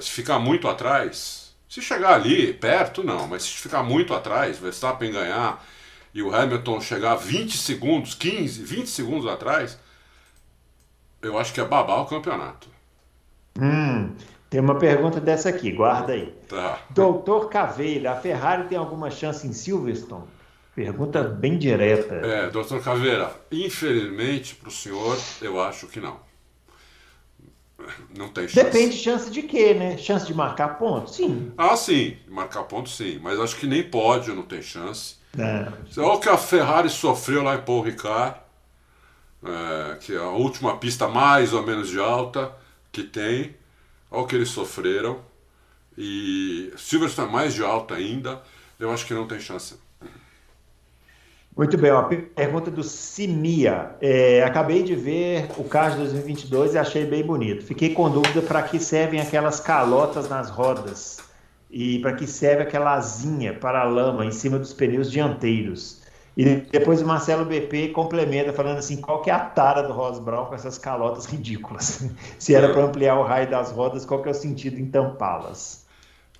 [0.01, 5.12] se ficar muito atrás, se chegar ali perto, não, mas se ficar muito atrás, Verstappen
[5.12, 5.64] ganhar
[6.14, 9.79] e o Hamilton chegar 20 segundos, 15, 20 segundos atrás,
[11.22, 12.68] eu acho que é babar o campeonato.
[13.61, 14.11] Hum,
[14.50, 16.35] tem uma pergunta dessa aqui, guarda aí.
[16.48, 16.79] Tá.
[16.90, 20.24] Doutor Caveira, a Ferrari tem alguma chance em Silverstone?
[20.74, 22.14] Pergunta bem direta.
[22.16, 26.20] É, doutor Caveira, infelizmente para o senhor, eu acho que não.
[28.16, 28.64] Não tem chance.
[28.64, 29.96] Depende de chance de quê, né?
[29.96, 31.11] Chance de marcar ponto?
[31.11, 31.52] Sim.
[31.57, 32.16] Ah, sim.
[32.29, 33.18] Marcar ponto, sim.
[33.22, 35.16] Mas acho que nem pódio não tem chance.
[35.38, 35.68] É.
[35.98, 38.38] Olha o que a Ferrari sofreu lá em Paul Ricard
[39.44, 42.53] é, que é a última pista mais ou menos de alta
[42.90, 43.55] que tem.
[44.11, 45.20] Olha o que eles sofreram.
[45.96, 48.42] E Silverstone é mais de alta ainda.
[48.79, 49.75] Eu acho que não tem chance.
[51.57, 53.92] Muito bem, uma pergunta do Simia.
[53.99, 57.64] É, acabei de ver o de 2022 e achei bem bonito.
[57.64, 61.18] Fiquei com dúvida para que servem aquelas calotas nas rodas
[61.70, 66.03] e para que serve aquela asinha para lama em cima dos pneus dianteiros.
[66.37, 70.18] E depois o Marcelo BP complementa falando assim, qual que é a tara do Ross
[70.18, 72.05] Brown com essas calotas ridículas?
[72.38, 75.87] Se era para ampliar o raio das rodas, qual que é o sentido em tampá-las?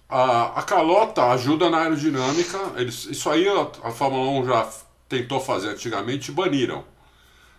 [0.07, 4.69] A, a, calota ajuda na aerodinâmica, eles, isso aí a, a Fórmula 1 já
[5.09, 6.85] tentou fazer antigamente e baniram.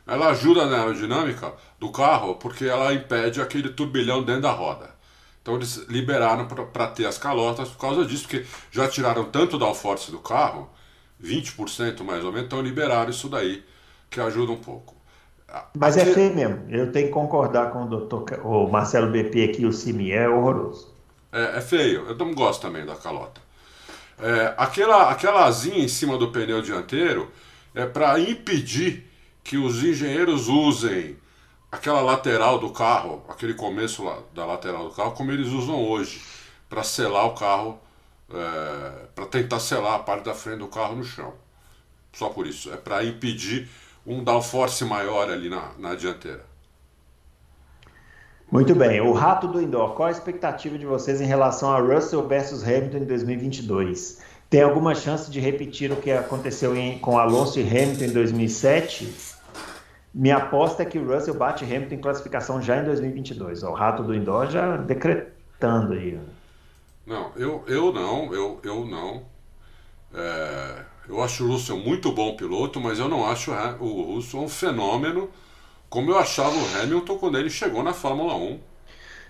[0.06, 4.92] Ela ajuda na aerodinâmica do carro porque ela impede aquele turbilhão dentro da roda.
[5.42, 9.74] Então eles liberaram para ter as calotas por causa disso, porque já tiraram tanto da
[9.74, 10.70] force do carro
[11.24, 13.64] 20% mais ou menos, então liberaram isso daí,
[14.10, 14.96] que ajuda um pouco.
[15.76, 16.10] Mas aqui...
[16.10, 19.72] é feio mesmo, eu tenho que concordar com o doutor o Marcelo BP aqui, o
[19.74, 20.94] Simi, é horroroso.
[21.32, 23.42] É, é feio, eu não gosto também da calota.
[24.20, 27.32] É, aquela, aquela asinha em cima do pneu dianteiro
[27.76, 29.08] é para impedir
[29.44, 31.16] que os engenheiros usem
[31.72, 34.04] aquela lateral do carro, aquele começo
[34.34, 36.22] da lateral do carro, como eles usam hoje,
[36.68, 37.80] para selar o carro,
[38.34, 41.34] é, para tentar selar a parte da frente do carro no chão.
[42.14, 42.72] Só por isso.
[42.72, 43.70] É para impedir
[44.06, 46.46] um downforce maior ali na, na dianteira.
[48.50, 49.02] Muito bem.
[49.02, 52.98] O rato do indoor, qual a expectativa de vocês em relação a Russell versus Hamilton
[52.98, 54.22] em 2022?
[54.50, 59.14] Tem alguma chance de repetir o que aconteceu em, com Alonso e Hamilton em 2007?
[60.14, 63.64] Minha aposta é que o Russell bate Hamilton em classificação já em 2022.
[63.64, 66.18] O rato do indoor já decretando aí.
[67.08, 69.24] Não, eu, eu não, eu, eu não.
[70.14, 74.50] É, eu acho o Russell muito bom piloto, mas eu não acho o Russell um
[74.50, 75.30] fenômeno
[75.90, 78.60] como eu achava o Hamilton quando ele chegou na Fórmula 1.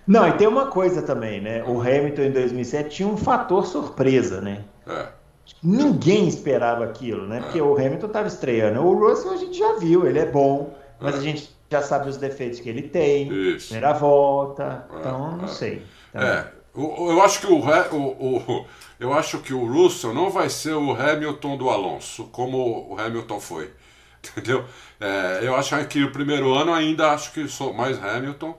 [0.08, 1.64] Não, e tem uma coisa também, né?
[1.66, 4.64] O Hamilton em 2007 tinha um fator surpresa, né?
[4.88, 5.08] É.
[5.62, 7.42] Ninguém esperava aquilo, né?
[7.42, 7.64] Porque é.
[7.64, 8.82] o Hamilton estava estreando.
[8.82, 11.18] O Russell a gente já viu, ele é bom, mas é.
[11.18, 13.28] a gente já sabe os defeitos que ele tem.
[13.56, 13.68] Isso.
[13.68, 15.50] Primeira volta, é, então não é.
[15.50, 15.82] sei.
[16.14, 18.66] Tá é, eu acho que o, o, o,
[19.00, 23.40] eu acho que o Russell não vai ser o Hamilton do Alonso, como o Hamilton
[23.40, 23.72] foi.
[24.24, 24.66] Entendeu?
[25.00, 28.58] É, eu acho que o primeiro ano ainda acho que sou mais Hamilton.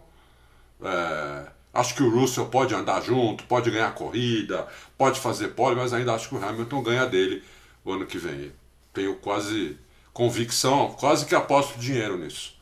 [0.83, 4.66] É, acho que o Russell pode andar junto, pode ganhar corrida,
[4.97, 7.43] pode fazer pole, mas ainda acho que o Hamilton ganha dele
[7.85, 8.53] o ano que vem.
[8.93, 9.79] Tenho quase
[10.12, 12.57] convicção, quase que aposto dinheiro nisso.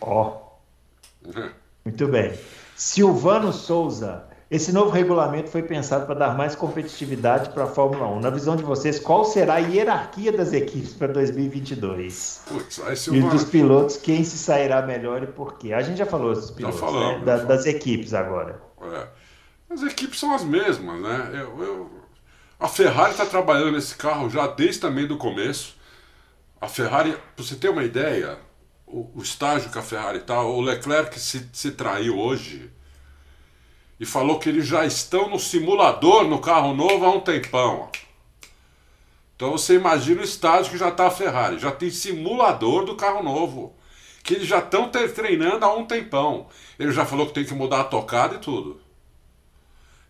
[0.00, 0.28] Ó.
[0.28, 0.52] Oh.
[1.84, 2.38] Muito bem.
[2.82, 4.24] Silvano Souza.
[4.50, 8.18] Esse novo regulamento foi pensado para dar mais competitividade para a Fórmula 1.
[8.18, 12.42] Na visão de vocês, qual será a hierarquia das equipes para 2022?
[12.48, 15.72] Putz, e dos pilotos, quem se sairá melhor e por quê?
[15.72, 17.24] A gente já falou dos pilotos, já falamos, né?
[17.24, 18.60] da, das equipes agora.
[18.82, 19.06] É.
[19.72, 21.30] As equipes são as mesmas, né?
[21.34, 21.90] Eu, eu...
[22.58, 25.76] A Ferrari está trabalhando nesse carro já desde também do começo.
[26.60, 28.38] A Ferrari, para você ter uma ideia,
[28.92, 32.70] o, o estágio que a Ferrari está, o Leclerc se, se traiu hoje
[33.98, 37.88] e falou que eles já estão no simulador no carro novo há um tempão.
[39.34, 43.22] Então você imagina o estágio que já está a Ferrari, já tem simulador do carro
[43.22, 43.74] novo,
[44.22, 46.46] que eles já estão treinando há um tempão.
[46.78, 48.80] Ele já falou que tem que mudar a tocada e tudo.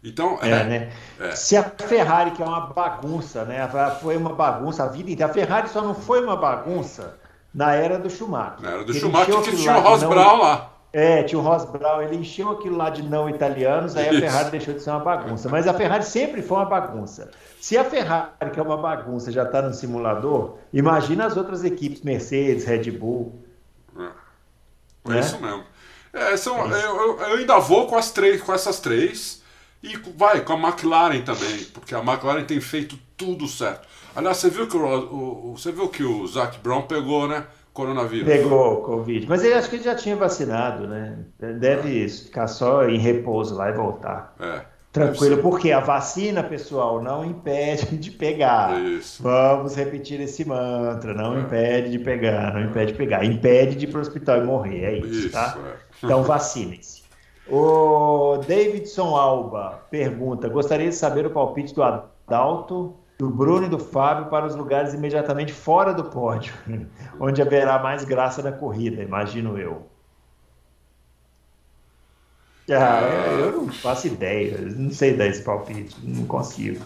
[0.05, 0.93] Então, é, é, né?
[1.21, 1.37] É.
[1.37, 3.71] Se a Ferrari, que é uma bagunça, né?
[4.01, 5.31] Foi uma bagunça a vida inteira.
[5.31, 7.22] A Ferrari só não foi uma bagunça
[7.55, 8.63] na era do Schumacher.
[8.63, 10.73] Na era do Schumacher que tinha o Ross Brown lá.
[10.93, 14.51] É, tinha o Ross Brown, ele encheu aquilo lá de não italianos, aí a Ferrari
[14.51, 15.49] deixou de ser uma bagunça.
[15.49, 17.31] Mas a Ferrari sempre foi uma bagunça.
[17.59, 22.03] Se a Ferrari, que é uma bagunça, já está no simulador, imagina as outras equipes,
[22.03, 23.43] Mercedes, Red Bull.
[23.97, 25.21] É, é né?
[25.21, 25.65] isso mesmo.
[26.13, 29.42] É, são, é eu, eu, eu, ainda vou com, as três, com essas três
[29.83, 33.89] e vai com a McLaren também, porque a McLaren tem feito tudo certo.
[34.15, 37.47] Aliás, você viu que o, o, você viu que o Zac Brown pegou, né?
[37.73, 38.27] coronavírus.
[38.27, 39.27] Pegou Covid.
[39.29, 41.19] Mas ele acho que ele já tinha vacinado, né?
[41.39, 42.09] Deve é.
[42.09, 44.35] ficar só em repouso lá e voltar.
[44.39, 44.73] É.
[44.93, 48.79] Tranquilo, porque a vacina, pessoal, não impede de pegar.
[48.79, 49.23] Isso.
[49.23, 51.41] Vamos repetir esse mantra: não é.
[51.41, 53.25] impede de pegar, não impede de pegar.
[53.25, 54.85] Impede de ir para o hospital e morrer.
[54.85, 55.57] É isso, isso tá?
[56.03, 57.02] Então vacinem-se.
[57.55, 63.79] O Davidson Alba pergunta: gostaria de saber o palpite do Adalto do Bruno e do
[63.79, 66.55] Fábio para os lugares imediatamente fora do pódio,
[67.21, 69.87] onde haverá mais graça na corrida, imagino eu.
[72.71, 73.03] Ah,
[73.39, 76.83] eu não faço ideia, não sei dar esse palpite, não consigo.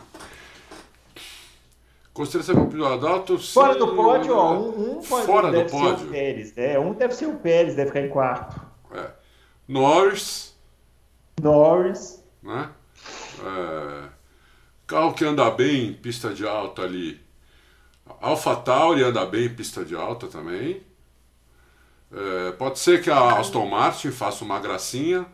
[2.13, 3.39] Gostaria de saber o do Adalto.
[3.39, 5.99] Fora do pódio, ó, um, um pode, fora deve do pódio.
[5.99, 8.61] ser o Pérez, é, um deve ser o Pérez, deve ficar em quarto.
[8.93, 9.11] É.
[9.69, 10.46] Norris.
[11.41, 12.23] Norris.
[12.43, 12.71] Né?
[13.45, 14.09] É...
[14.87, 17.21] Carro que anda bem em pista de alta ali.
[18.21, 20.81] Alpha Tauri anda bem em pista de alta também.
[22.13, 25.27] É, pode ser que a Aston Martin faça uma gracinha.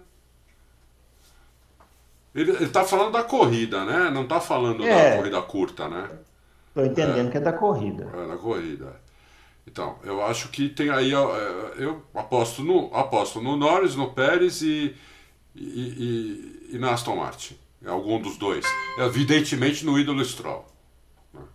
[2.34, 4.10] Ele, está falando da corrida, né?
[4.10, 5.10] Não está falando é.
[5.10, 6.10] da corrida curta, né?
[6.68, 8.10] Estou entendendo é, que é da corrida.
[8.14, 8.96] É da corrida.
[9.66, 11.12] Então, eu acho que tem aí.
[11.12, 14.96] É, eu aposto no, aposto no Norris, no Pérez e,
[15.54, 17.56] e, e, e na Aston Martin.
[17.84, 18.64] É algum dos dois.
[18.98, 20.64] Evidentemente no ídolo Stroll.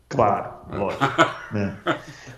[0.10, 0.78] Claro, é.
[0.78, 1.04] lógico.
[1.52, 1.78] né?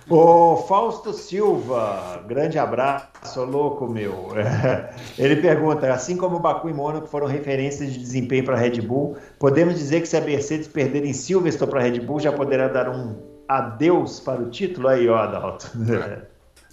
[0.10, 4.30] O Fausto Silva, grande abraço, louco meu.
[5.18, 9.18] Ele pergunta: assim como Baku e Mônaco foram referências de desempenho para a Red Bull,
[9.38, 12.68] podemos dizer que se a Mercedes perder em Silverstone para a Red Bull já poderá
[12.68, 13.16] dar um
[13.47, 14.88] adeus para o título?
[14.88, 15.72] Aí, ó, Adalto.
[15.93, 16.22] É,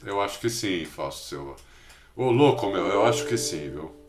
[0.09, 1.57] eu acho que sim, Fausto Silva.
[2.16, 4.05] Ô, louco meu, eu acho que sim, viu?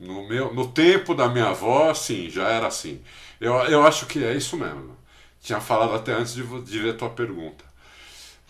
[0.00, 3.02] No, meu, no tempo da minha avó, sim, já era assim.
[3.38, 4.96] Eu, eu acho que é isso mesmo.
[5.42, 7.64] Tinha falado até antes de, de ver a tua pergunta.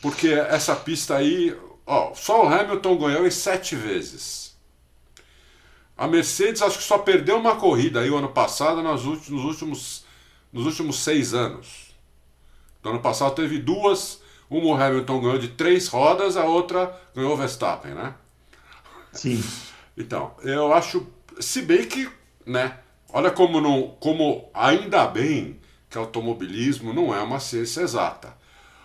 [0.01, 4.57] Porque essa pista aí, ó, só o Hamilton ganhou em sete vezes.
[5.99, 9.45] A Mercedes acho que só perdeu uma corrida aí o ano passado nos últimos, nos
[9.45, 10.05] últimos,
[10.53, 11.95] nos últimos seis anos.
[12.83, 17.35] No ano passado teve duas, uma o Hamilton ganhou de três rodas, a outra ganhou
[17.35, 18.15] o Verstappen, né?
[19.13, 19.43] Sim.
[19.97, 21.07] Então, eu acho,
[21.41, 22.09] se bem que,
[22.47, 22.79] né,
[23.13, 28.39] olha como não, como ainda bem que automobilismo não é uma ciência exata.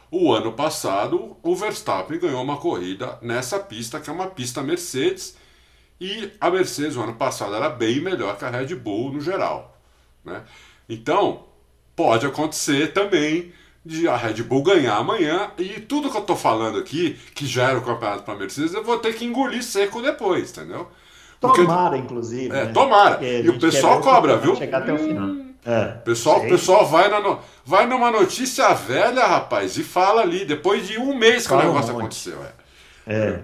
[0.09, 5.35] O ano passado, o Verstappen ganhou uma corrida nessa pista, que é uma pista Mercedes,
[5.99, 9.79] e a Mercedes, o ano passado, era bem melhor que a Red Bull no geral.
[10.23, 10.43] Né?
[10.89, 11.45] Então,
[11.95, 13.53] pode acontecer também
[13.85, 17.69] de a Red Bull ganhar amanhã e tudo que eu tô falando aqui, que já
[17.69, 20.89] era o campeonato para Mercedes, eu vou ter que engolir seco depois, entendeu?
[21.53, 22.55] Tomara, inclusive.
[22.55, 22.71] É, né?
[22.73, 23.25] tomara.
[23.25, 24.55] E o pessoal cobra, viu?
[24.55, 25.45] Chegar até o final.
[25.65, 30.99] É, pessoal, pessoal vai, na, vai numa notícia velha, rapaz, e fala ali, depois de
[30.99, 32.37] um mês que fala o negócio um aconteceu.
[33.07, 33.15] É.
[33.15, 33.39] é.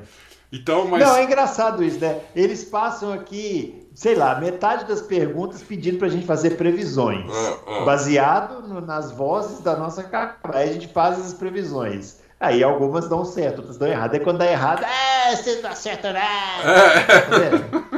[0.54, 1.02] Então, mas...
[1.02, 2.20] Não, é engraçado isso, né?
[2.36, 7.26] Eles passam aqui, sei lá, metade das perguntas pedindo pra gente fazer previsões.
[7.34, 7.86] É, é.
[7.86, 10.36] Baseado no, nas vozes da nossa cara.
[10.54, 12.20] Aí a gente faz as previsões.
[12.40, 14.14] Aí algumas dão certo, outras dão errado.
[14.14, 16.26] Aí quando dá errado, é, você não acerta nada.
[16.68, 17.82] É.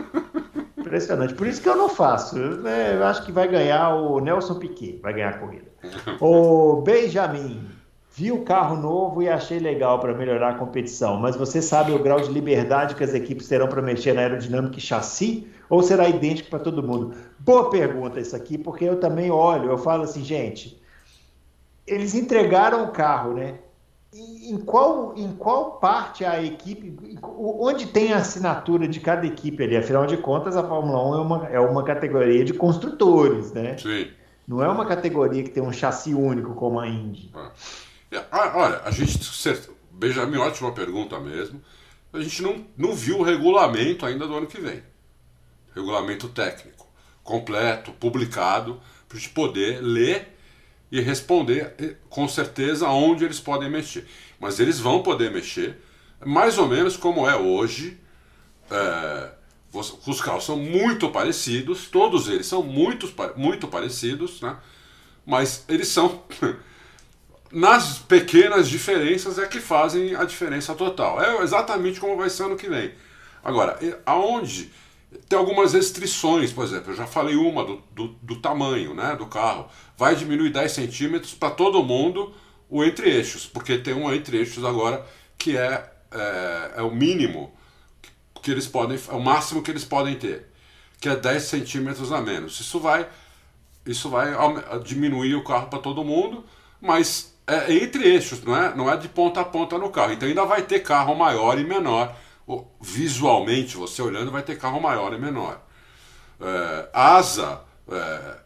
[0.94, 1.34] Impressionante.
[1.34, 2.38] Por isso que eu não faço.
[2.38, 5.66] Eu, né, eu acho que vai ganhar o Nelson Piquet, vai ganhar a corrida.
[6.22, 7.66] O Benjamin,
[8.12, 12.00] vi o carro novo e achei legal para melhorar a competição, mas você sabe o
[12.00, 15.48] grau de liberdade que as equipes terão para mexer na aerodinâmica e chassi?
[15.68, 17.16] Ou será idêntico para todo mundo?
[17.40, 20.80] Boa pergunta isso aqui, porque eu também olho, eu falo assim, gente,
[21.88, 23.56] eles entregaram o carro, né?
[24.16, 29.76] Em qual, em qual parte a equipe, onde tem a assinatura de cada equipe ali?
[29.76, 33.78] Afinal de contas, a Fórmula 1 é uma, é uma categoria de construtores, né?
[33.78, 34.10] Sim.
[34.48, 37.32] Não é uma categoria que tem um chassi único como a Indy.
[38.12, 38.24] É.
[38.32, 39.20] Ah, olha, a gente.
[39.92, 41.62] Benjamin, ótima pergunta mesmo.
[42.12, 44.84] A gente não, não viu o regulamento ainda do ano que vem.
[45.74, 46.88] Regulamento técnico,
[47.24, 50.33] completo, publicado, para a gente poder ler
[50.94, 54.06] e responder com certeza onde eles podem mexer.
[54.40, 55.76] Mas eles vão poder mexer,
[56.24, 57.98] mais ou menos como é hoje.
[58.70, 59.32] É,
[59.74, 64.56] os carros são muito parecidos, todos eles são muito, muito parecidos, né?
[65.26, 66.22] mas eles são.
[67.52, 71.20] nas pequenas diferenças é que fazem a diferença total.
[71.20, 72.94] É exatamente como vai ser ano que vem.
[73.44, 74.72] Agora, aonde
[75.28, 79.26] tem algumas restrições, por exemplo, eu já falei uma do, do, do tamanho né, do
[79.26, 79.68] carro.
[79.98, 82.34] Vai diminuir 10 centímetros para todo mundo
[82.70, 85.06] o entre-eixos, porque tem um entre-eixos agora
[85.38, 87.54] que é, é, é, o mínimo
[88.42, 90.48] que eles podem, é o máximo que eles podem ter,
[91.00, 92.60] que é 10 centímetros a menos.
[92.60, 93.08] Isso vai,
[93.86, 94.34] isso vai
[94.84, 96.44] diminuir o carro para todo mundo,
[96.82, 100.14] mas é entre eixos, não é, não é de ponta a ponta no carro.
[100.14, 102.16] Então ainda vai ter carro maior e menor
[102.82, 105.62] visualmente, você olhando, vai ter carro maior e menor.
[106.40, 107.62] É, asa.
[107.90, 108.38] É...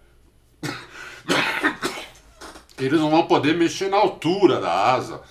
[2.77, 5.21] eles não vão poder mexer na altura da asa,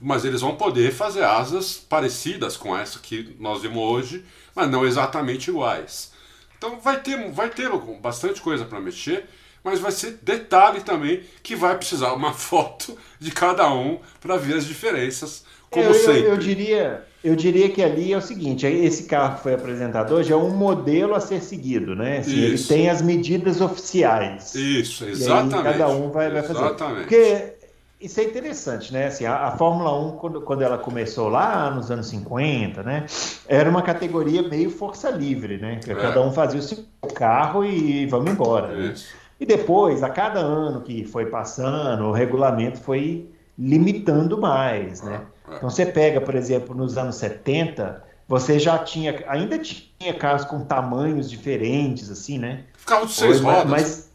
[0.00, 4.86] mas eles vão poder fazer asas parecidas com essa que nós vimos hoje, mas não
[4.86, 6.12] exatamente iguais.
[6.56, 9.28] Então vai ter, vai ter bastante coisa para mexer,
[9.62, 14.56] mas vai ser detalhe também que vai precisar uma foto de cada um para ver
[14.56, 16.22] as diferenças, como eu, sempre.
[16.22, 20.14] Eu, eu diria eu diria que ali é o seguinte: esse carro que foi apresentado
[20.14, 22.18] hoje é um modelo a ser seguido, né?
[22.18, 24.54] Assim, ele tem as medidas oficiais.
[24.54, 25.62] Isso, exatamente.
[25.64, 26.60] cada um vai, vai fazer.
[26.60, 27.00] Exatamente.
[27.00, 27.54] Porque
[28.00, 29.06] isso é interessante, né?
[29.06, 33.06] Assim, a, a, Fórmula 1, quando, quando ela começou lá nos anos 50, né?
[33.48, 35.80] Era uma categoria meio força livre, né?
[35.84, 35.94] É.
[35.96, 38.68] Cada um fazia o seu carro e vamos embora.
[38.68, 38.94] Né?
[39.40, 45.22] E depois, a cada ano que foi passando, o regulamento foi limitando mais, né?
[45.32, 45.35] É.
[45.48, 50.64] Então você pega, por exemplo, nos anos 70, você já tinha, ainda tinha carros com
[50.64, 52.64] tamanhos diferentes, assim, né?
[52.84, 53.64] Carro de seis rodas.
[53.70, 54.10] Mas,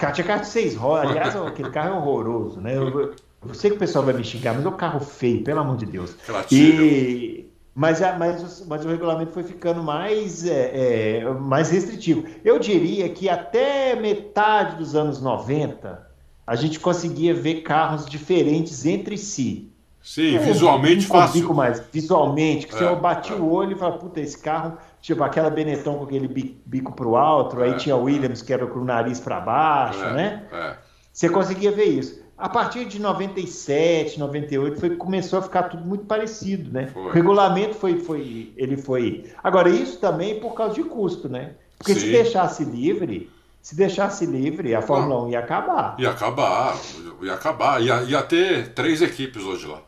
[0.00, 1.10] mas tinha carro de seis rodas.
[1.10, 2.76] Aliás, aquele carro é horroroso, né?
[2.76, 3.14] Eu,
[3.46, 5.76] eu, sei que o pessoal vai me xingar, mas é um carro feio, pelo amor
[5.76, 6.16] de Deus.
[6.50, 7.48] E,
[7.78, 12.24] mas, mas, mas o regulamento foi ficando mais, é, é, mais restritivo.
[12.44, 16.04] Eu diria que até metade dos anos 90,
[16.44, 19.70] a gente conseguia ver carros diferentes entre si.
[20.02, 21.54] Sim, é, visualmente um fácil.
[21.54, 23.36] mais, visualmente, que é, você bate é.
[23.36, 26.28] o olho e fala, puta, esse carro, tipo aquela Benetton com aquele
[26.64, 30.02] bico pro alto, aí é, tinha o Williams que era com o nariz para baixo,
[30.02, 30.42] é, né?
[30.52, 30.76] É.
[31.12, 32.22] Você conseguia ver isso.
[32.38, 36.86] A partir de 97, 98, foi, começou a ficar tudo muito parecido, né?
[36.86, 37.02] Foi.
[37.02, 39.24] O regulamento foi, foi, ele foi.
[39.42, 41.54] Agora, isso também por causa de custo, né?
[41.76, 42.00] Porque Sim.
[42.00, 43.28] se deixasse livre,
[43.60, 45.26] se deixasse livre, a Fórmula Não.
[45.26, 45.96] 1 ia acabar.
[45.98, 46.76] Ia acabar,
[47.20, 47.82] ia acabar.
[47.82, 49.82] Ia, ia ter três equipes hoje lá.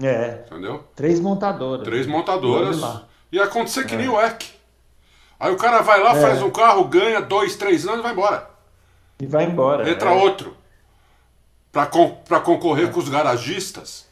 [0.00, 0.44] É.
[0.46, 0.84] Entendeu?
[0.94, 1.84] Três montadoras.
[1.84, 2.80] Três montadoras.
[3.30, 3.98] Ia acontecer que é.
[3.98, 4.44] nem o EC.
[5.38, 6.20] Aí o cara vai lá, é.
[6.20, 8.50] faz um carro, ganha dois, três anos e vai embora.
[9.20, 9.90] E vai embora.
[9.90, 10.22] Entra é.
[10.22, 10.56] outro.
[11.72, 12.92] Para con concorrer é.
[12.92, 14.06] com os garagistas.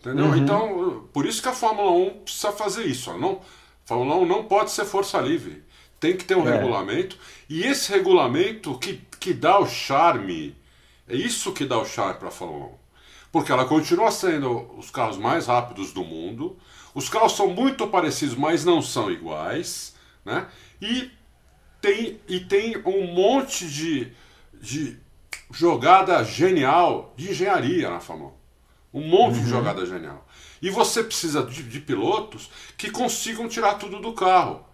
[0.00, 0.26] Entendeu?
[0.26, 0.36] Uhum.
[0.36, 3.12] Então, por isso que a Fórmula 1 precisa fazer isso.
[3.18, 5.64] Não, a Fórmula 1 não pode ser força livre.
[5.98, 6.52] Tem que ter um é.
[6.52, 7.18] regulamento.
[7.48, 10.56] E esse regulamento que, que dá o charme.
[11.08, 12.85] É isso que dá o charme para a Fórmula 1.
[13.36, 16.56] Porque ela continua sendo os carros mais rápidos do mundo.
[16.94, 19.94] Os carros são muito parecidos, mas não são iguais.
[20.24, 20.46] Né?
[20.80, 21.10] E,
[21.78, 24.10] tem, e tem um monte de,
[24.54, 24.98] de
[25.50, 28.32] jogada genial de engenharia na Fórmula
[28.94, 29.00] 1.
[29.02, 29.44] Um monte uhum.
[29.44, 30.26] de jogada genial.
[30.62, 34.64] E você precisa de, de pilotos que consigam tirar tudo do carro.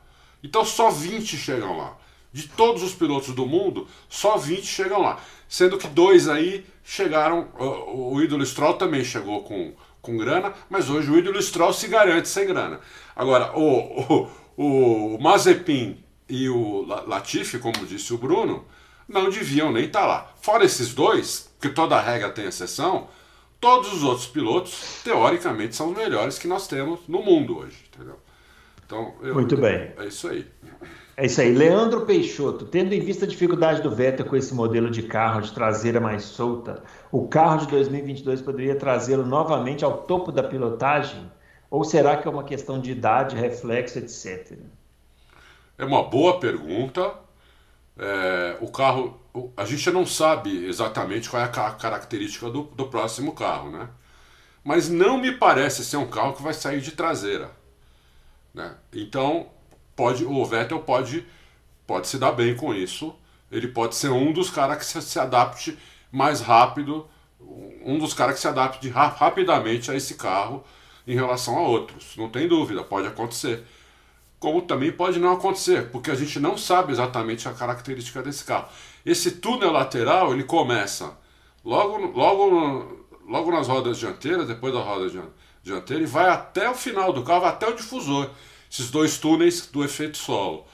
[0.40, 1.98] Então só 20 chegam lá.
[2.32, 5.20] De todos os pilotos do mundo, só 20 chegam lá.
[5.48, 7.48] Sendo que dois aí chegaram.
[7.58, 11.88] O, o ídolo Stroll também chegou com, com grana, mas hoje o ídolo Stroll se
[11.88, 12.80] garante sem grana.
[13.14, 18.64] Agora, o, o, o Mazepin e o Latifi, como disse o Bruno,
[19.06, 20.32] não deviam nem estar tá lá.
[20.40, 23.08] Fora esses dois, que toda regra tem exceção,
[23.60, 28.18] todos os outros pilotos, teoricamente, são os melhores que nós temos no mundo hoje, entendeu?
[28.84, 29.92] Então, eu, Muito bem.
[29.96, 30.46] É isso aí.
[31.16, 31.52] É isso aí.
[31.52, 35.52] Leandro Peixoto, tendo em vista a dificuldade do Vettel com esse modelo de carro de
[35.52, 41.30] traseira mais solta, o carro de 2022 poderia trazê-lo novamente ao topo da pilotagem?
[41.70, 44.58] Ou será que é uma questão de idade, reflexo, etc?
[45.76, 47.14] É uma boa pergunta.
[47.98, 49.20] É, o carro,
[49.54, 53.88] a gente não sabe exatamente qual é a característica do, do próximo carro, né?
[54.64, 57.50] Mas não me parece ser um carro que vai sair de traseira.
[58.54, 58.74] Né?
[58.92, 59.46] Então,
[59.96, 61.26] pode, o Vettel pode,
[61.86, 63.14] pode se dar bem com isso.
[63.50, 65.78] Ele pode ser um dos caras que se, se adapte
[66.10, 67.06] mais rápido,
[67.84, 70.64] um dos caras que se adapte ra rapidamente a esse carro
[71.06, 72.16] em relação a outros.
[72.16, 73.64] Não tem dúvida, pode acontecer.
[74.38, 78.68] Como também pode não acontecer, porque a gente não sabe exatamente a característica desse carro.
[79.04, 81.16] Esse túnel lateral ele começa
[81.64, 85.10] logo, logo, logo nas rodas dianteiras, depois da roda
[85.62, 88.30] dianteira e vai até o final do carro, até o difusor.
[88.72, 90.66] Esses dois túneis do efeito solo.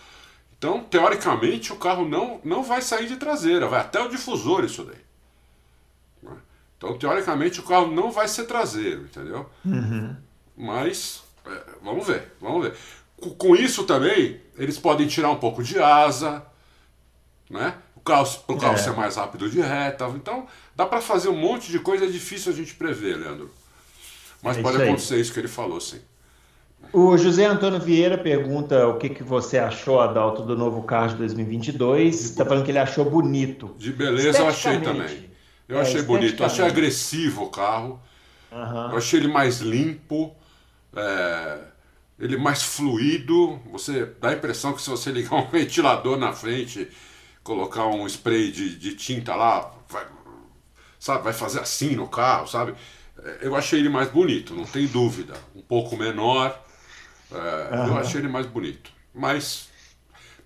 [0.56, 4.84] Então, teoricamente, o carro não, não vai sair de traseira, vai até o difusor isso
[4.84, 5.00] daí.
[6.22, 6.36] Né?
[6.76, 9.50] Então, teoricamente, o carro não vai ser traseiro, entendeu?
[9.64, 10.16] Uhum.
[10.56, 12.76] Mas, é, vamos ver, vamos ver.
[13.20, 16.46] Com, com, isso também, eles podem tirar um pouco de asa,
[17.50, 17.74] né?
[17.96, 18.78] O carro, o carro é.
[18.78, 20.06] ser mais rápido de reta.
[20.10, 20.46] Então,
[20.76, 23.52] dá para fazer um monte de coisa, é difícil a gente prever, Leandro.
[24.40, 26.00] Mas é pode acontecer isso que ele falou, sim.
[26.92, 31.16] O José Antônio Vieira pergunta o que, que você achou, Adalto, do novo carro de
[31.16, 32.24] 2022.
[32.24, 33.74] Está falando que ele achou bonito.
[33.78, 35.28] De beleza eu achei também.
[35.68, 36.42] Eu é, achei bonito.
[36.42, 38.00] Eu achei agressivo o carro.
[38.50, 38.90] Uhum.
[38.92, 40.34] Eu achei ele mais limpo.
[40.96, 41.58] É,
[42.18, 43.60] ele mais fluido.
[43.70, 46.88] Você dá a impressão que se você ligar um ventilador na frente,
[47.42, 50.06] colocar um spray de, de tinta lá, vai,
[50.98, 52.74] sabe, vai fazer assim no carro, sabe?
[53.40, 55.34] eu achei ele mais bonito, não tem dúvida.
[55.54, 56.58] Um pouco menor,
[57.32, 57.86] é, uhum.
[57.88, 58.90] eu achei ele mais bonito.
[59.14, 59.68] Mas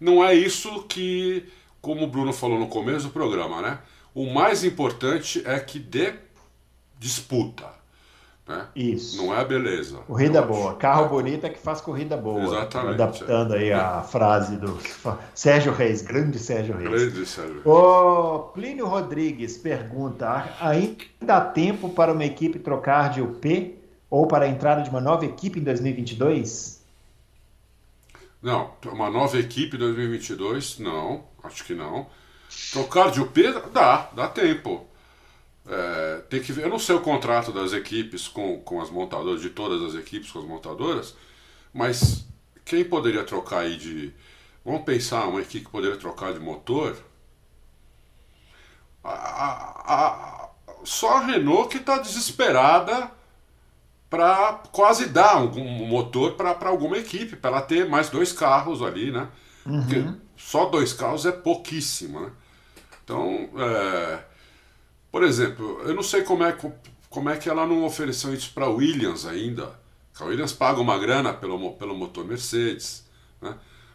[0.01, 1.49] não é isso que,
[1.81, 3.79] como o Bruno falou no começo do programa, né?
[4.15, 6.15] O mais importante é que dê
[6.99, 7.83] disputa.
[8.47, 8.67] Né?
[8.75, 9.17] Isso.
[9.17, 9.99] Não é a beleza.
[9.99, 10.75] Corrida boa.
[10.75, 11.09] Carro é.
[11.09, 12.43] bonito é que faz corrida boa.
[12.43, 12.95] Exatamente.
[12.95, 14.79] Adaptando aí a frase do
[15.35, 16.91] Sérgio Reis, grande Sérgio Reis.
[16.91, 17.67] Grande Sérgio Reis.
[17.67, 23.79] O Plínio Rodrigues pergunta: ainda dá tempo para uma equipe trocar de UP
[24.11, 26.72] ou para a entrada de uma nova equipe em 2022?
[28.43, 32.11] Não, uma nova equipe em 2022, não, acho que não.
[32.73, 33.41] Trocar de UP
[33.73, 34.87] dá, dá tempo.
[35.65, 39.41] É, tem que ver, eu não sei o contrato das equipes com, com as montadoras,
[39.41, 41.15] de todas as equipes com as montadoras,
[41.73, 42.27] mas
[42.65, 44.13] quem poderia trocar aí de.
[44.65, 46.97] Vamos pensar, uma equipe que poderia trocar de motor.
[49.05, 50.51] A, a, a,
[50.85, 53.11] só a Renault que está desesperada
[54.13, 58.83] para quase dar um, um motor para alguma equipe, para ela ter mais dois carros
[58.83, 59.27] ali, né?
[59.65, 59.81] Uhum.
[59.81, 60.05] Porque
[60.37, 62.31] só dois carros é pouquíssimo, né?
[63.03, 64.19] Então, é,
[65.11, 66.55] por exemplo, eu não sei como é,
[67.09, 69.81] como é que ela não ofereceu isso para a Williams ainda.
[70.21, 73.07] A Williams paga uma grana pelo, pelo motor Mercedes.
[73.41, 73.55] Né?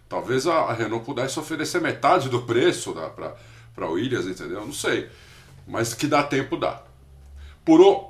[0.09, 4.65] Talvez a, a Renault pudesse oferecer metade do preço para a Williams, entendeu?
[4.65, 5.11] Não sei.
[5.67, 6.86] Mas que dá tempo, dá.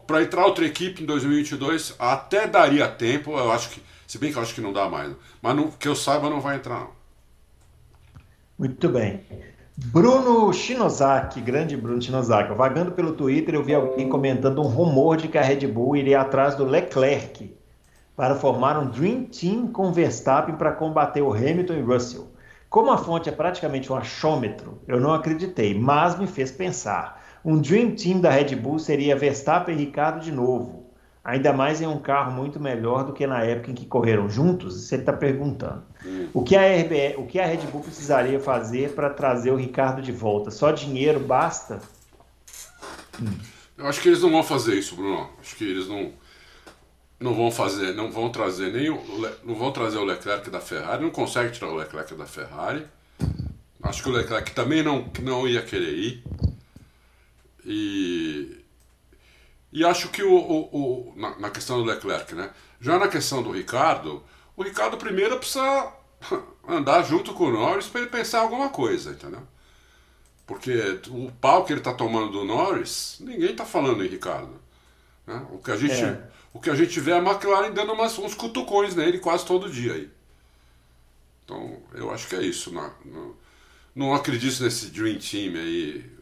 [0.06, 3.82] Para entrar outra equipe em 2022, até daria tempo, eu acho que.
[4.06, 5.14] Se bem que eu acho que não dá mais.
[5.42, 6.90] Mas não, que eu saiba, não vai entrar, não.
[8.58, 9.22] Muito bem.
[9.76, 15.28] Bruno Shinozaki, grande Bruno Shinozaki, vagando pelo Twitter, eu vi alguém comentando um rumor de
[15.28, 17.56] que a Red Bull iria atrás do Leclerc
[18.16, 22.28] para formar um Dream Team com Verstappen para combater o Hamilton e Russell.
[22.70, 27.17] Como a fonte é praticamente um achômetro, eu não acreditei, mas me fez pensar.
[27.48, 30.88] Um Dream Team da Red Bull seria Verstappen e Ricardo de novo
[31.28, 34.88] ainda mais em um carro muito melhor do que na época em que correram juntos?
[34.88, 35.84] Você está perguntando.
[36.34, 36.62] O, que a
[37.18, 40.50] o que a Red Bull precisaria fazer para trazer o Ricardo de volta?
[40.50, 41.82] Só dinheiro basta?
[43.22, 43.38] Hum.
[43.78, 45.30] Eu acho que eles não vão fazer isso, Bruno.
[45.42, 46.14] Acho que eles não
[47.20, 49.02] não vão fazer, não vão trazer nem o,
[49.44, 52.86] não vão trazer o Leclerc da Ferrari, não consegue tirar o Leclerc da Ferrari.
[53.84, 56.24] Acho que o Leclerc também não, não ia querer ir.
[57.68, 58.66] E
[59.72, 62.50] e acho que o, o, o na, na, questão do Leclerc, né?
[62.80, 64.24] Já na questão do Ricardo,
[64.56, 65.94] o Ricardo primeiro precisa
[66.68, 69.46] andar junto com o Norris para ele pensar alguma coisa, entendeu?
[70.46, 74.60] Porque o pau que ele está tomando do Norris, ninguém está falando em Ricardo.
[75.26, 75.46] Né?
[75.52, 76.24] O, que a gente, é.
[76.54, 79.70] o que a gente vê é a McLaren dando umas, uns cutucões nele quase todo
[79.70, 80.10] dia aí.
[81.44, 82.72] Então, eu acho que é isso.
[82.72, 83.36] Não, não,
[83.94, 86.17] não acredito nesse Dream Team aí.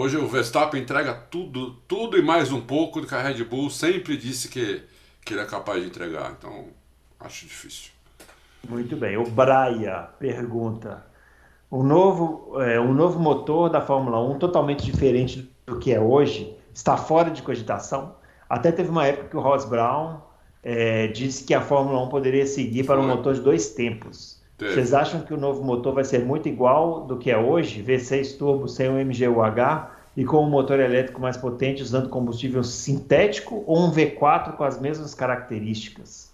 [0.00, 3.68] Hoje o Verstappen entrega tudo, tudo e mais um pouco do que a Red Bull
[3.68, 4.80] sempre disse que,
[5.24, 6.36] que ele é capaz de entregar.
[6.38, 6.66] Então,
[7.18, 7.90] acho difícil.
[8.68, 9.16] Muito bem.
[9.16, 11.04] O Braia pergunta:
[11.68, 16.56] o novo, é, o novo motor da Fórmula 1, totalmente diferente do que é hoje,
[16.72, 18.14] está fora de cogitação?
[18.48, 20.20] Até teve uma época que o Ross Brown
[20.62, 24.37] é, disse que a Fórmula 1 poderia seguir para um motor de dois tempos.
[24.58, 24.74] Teve.
[24.74, 27.80] Vocês acham que o novo motor vai ser muito igual do que é hoje?
[27.80, 33.62] V6 turbo sem o MGUH e com um motor elétrico mais potente usando combustível sintético
[33.68, 36.32] ou um V4 com as mesmas características?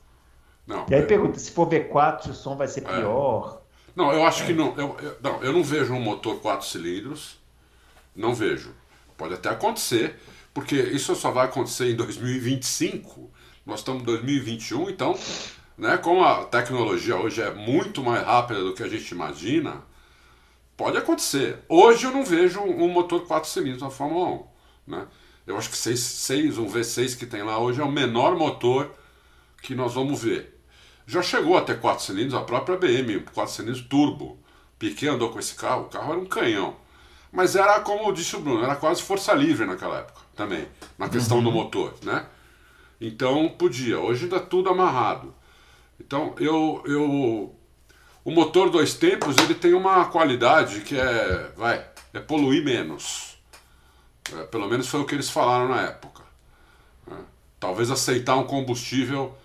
[0.67, 1.05] Não, e aí é...
[1.05, 2.97] pergunta, se for V4, o som vai ser é.
[2.97, 3.61] pior?
[3.95, 4.47] Não, eu acho é.
[4.47, 5.43] que não eu, eu, não.
[5.43, 7.39] eu não vejo um motor 4 cilindros.
[8.17, 8.73] Não vejo.
[9.19, 10.19] Pode até acontecer,
[10.55, 13.31] porque isso só vai acontecer em 2025.
[13.67, 15.15] Nós estamos em 2021, então
[15.77, 15.97] né?
[15.99, 19.83] Como a tecnologia hoje é muito mais rápida do que a gente imagina,
[20.77, 21.59] pode acontecer.
[21.69, 24.47] Hoje eu não vejo um motor 4 cilindros na Fórmula 1.
[24.87, 25.07] Né?
[25.47, 28.91] Eu acho que 6, 6, um V6 que tem lá hoje é o menor motor
[29.63, 30.59] que nós vamos ver.
[31.07, 34.39] Já chegou até 4 cilindros, a própria BM, 4 cilindros turbo.
[34.79, 36.77] Piquet andou com esse carro, o carro era um canhão.
[37.31, 40.67] Mas era, como disse o Bruno, era quase força livre naquela época também,
[40.99, 41.45] na questão uhum.
[41.45, 42.27] do motor, né?
[43.01, 43.99] Então podia.
[43.99, 45.35] Hoje está tudo amarrado.
[46.01, 47.55] Então, eu, eu,
[48.25, 53.39] o motor dois tempos ele tem uma qualidade que é, vai, é poluir menos.
[54.33, 56.23] É, pelo menos foi o que eles falaram na época.
[57.11, 57.15] É,
[57.61, 59.37] talvez aceitar um combustível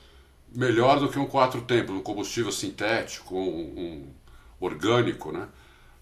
[0.54, 4.14] melhor do que um quatro tempos, um combustível sintético, um, um
[4.60, 5.48] orgânico, né?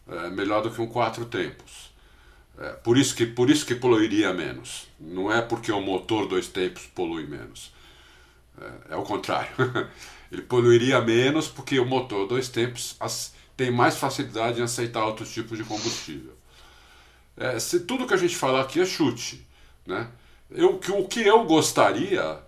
[0.08, 1.92] É, melhor do que um quatro tempos.
[2.60, 4.88] É, por, isso que, por isso que poluiria menos.
[5.00, 7.74] Não é porque o motor dois tempos polui menos.
[8.60, 9.50] É, é o contrário.
[10.32, 12.98] ele poluiria menos porque o motor dois tempos
[13.56, 16.34] tem mais facilidade em aceitar outros tipos de combustível.
[17.36, 19.46] É, se tudo que a gente falar aqui é chute,
[19.86, 20.10] né?
[20.50, 22.40] Eu, que, o que eu gostaria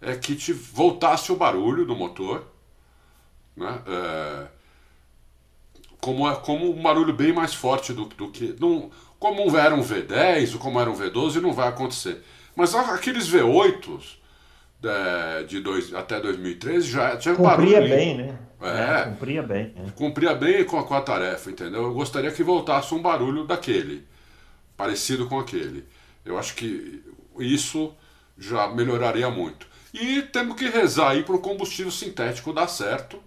[0.00, 2.46] é que te voltasse o barulho do motor,
[3.56, 3.82] né?
[3.86, 4.46] É,
[6.00, 8.56] como, é, como um barulho bem mais forte do, do que.
[8.60, 12.22] Não, como era um V10 ou como era um V12, não vai acontecer.
[12.54, 14.16] Mas aqueles V8s
[14.82, 18.38] é, de dois, até 2013 já tinha Cumpria bem, né?
[18.60, 19.74] É, é, cumpria bem.
[19.76, 19.90] É.
[19.92, 21.82] Cumpria bem com a, com a tarefa, entendeu?
[21.82, 24.06] Eu gostaria que voltasse um barulho daquele,
[24.76, 25.84] parecido com aquele.
[26.24, 27.02] Eu acho que
[27.38, 27.94] isso
[28.36, 29.66] já melhoraria muito.
[29.92, 33.22] E temos que rezar aí para o combustível sintético dar certo,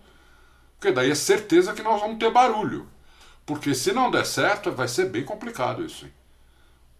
[0.80, 2.88] porque daí é certeza que nós vamos ter barulho.
[3.46, 6.06] Porque se não der certo, vai ser bem complicado isso.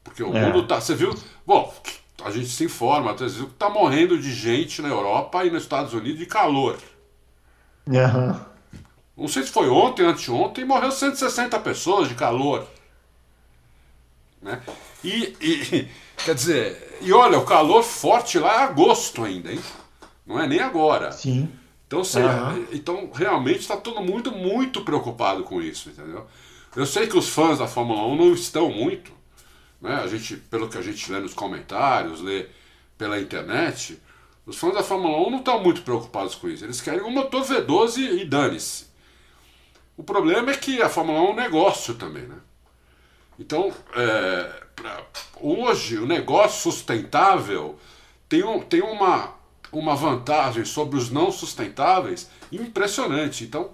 [0.04, 0.46] Porque o é.
[0.46, 0.82] mundo tá.
[0.82, 1.14] Você viu?
[1.46, 1.74] Bom,
[2.24, 5.64] a gente se informa, às vezes, que está morrendo de gente na Europa e nos
[5.64, 6.78] Estados Unidos de calor.
[7.88, 8.40] Uhum.
[9.18, 12.66] Não sei se foi ontem, anteontem, morreu 160 pessoas de calor.
[14.42, 14.62] Né?
[15.04, 15.88] E, e,
[16.24, 19.60] quer dizer, e olha, o calor forte lá é agosto ainda, hein?
[20.26, 21.12] Não é nem agora.
[21.12, 21.50] Sim.
[21.88, 22.66] Então, você, uhum.
[22.72, 26.26] então realmente está todo mundo muito preocupado com isso, entendeu?
[26.74, 29.12] Eu sei que os fãs da Fórmula 1 não estão muito,
[29.82, 29.96] né?
[29.96, 32.48] A gente, pelo que a gente lê nos comentários, lê
[32.98, 34.00] pela internet,
[34.46, 36.64] os fãs da Fórmula 1 não estão muito preocupados com isso.
[36.64, 38.86] Eles querem um motor V12 e dane-se.
[39.98, 42.38] O problema é que a Fórmula 1 é um negócio também, né?
[43.40, 45.04] Então, é, pra,
[45.40, 47.78] hoje, o negócio sustentável
[48.30, 49.34] tem, um, tem uma,
[49.72, 53.44] uma vantagem sobre os não sustentáveis impressionante.
[53.44, 53.72] Então,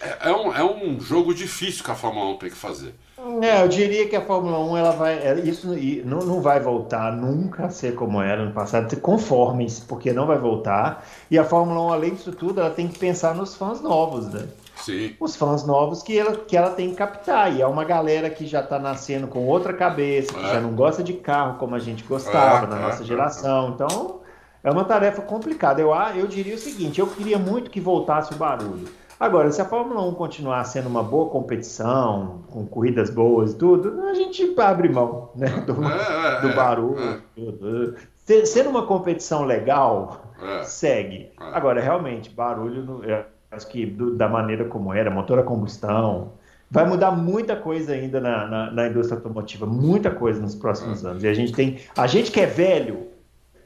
[0.00, 2.94] é, é, um, é um jogo difícil que a Fórmula 1 tem que fazer.
[3.42, 7.12] É, eu diria que a Fórmula 1 ela vai, é, isso não, não vai voltar
[7.12, 8.94] nunca a ser como era no passado.
[9.00, 11.06] Conformem-se, porque não vai voltar.
[11.30, 14.46] E a Fórmula 1, além disso tudo, ela tem que pensar nos fãs novos, né?
[14.76, 15.14] Sim.
[15.18, 17.54] Os fãs novos que ela, que ela tem que captar.
[17.54, 20.52] E é uma galera que já está nascendo com outra cabeça, que é.
[20.52, 23.70] já não gosta de carro como a gente gostava é, na nossa é, geração.
[23.70, 24.20] Então,
[24.62, 25.80] é uma tarefa complicada.
[25.80, 28.88] Eu, eu diria o seguinte: eu queria muito que voltasse o barulho.
[29.18, 34.02] Agora, se a Fórmula 1 continuar sendo uma boa competição, com corridas boas e tudo,
[34.02, 37.22] a gente abre mão né, do, é, é, do barulho.
[37.36, 38.46] É.
[38.46, 40.64] Sendo uma competição legal, é.
[40.64, 41.30] segue.
[41.40, 41.44] É.
[41.52, 43.02] Agora, realmente, barulho,
[43.50, 46.32] acho que do, da maneira como era, motor a combustão,
[46.70, 51.22] vai mudar muita coisa ainda na, na, na indústria automotiva, muita coisa nos próximos anos.
[51.22, 53.08] E a gente tem, a gente que é velho,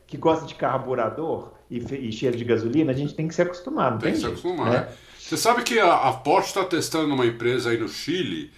[0.07, 3.93] que gosta de carburador e, e cheiro de gasolina, a gente tem que se acostumar,
[3.93, 4.71] não tem, tem que se acostumar.
[4.71, 4.89] Né?
[5.29, 8.51] Você sabe que a, a Porsche está testando numa empresa aí no Chile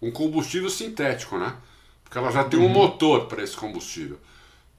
[0.00, 1.56] um combustível sintético, né?
[2.04, 2.68] Porque ela já tem um uhum.
[2.68, 4.18] motor para esse combustível.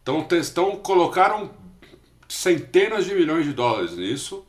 [0.03, 1.49] Então, estão colocaram
[2.27, 4.45] centenas de milhões de dólares nisso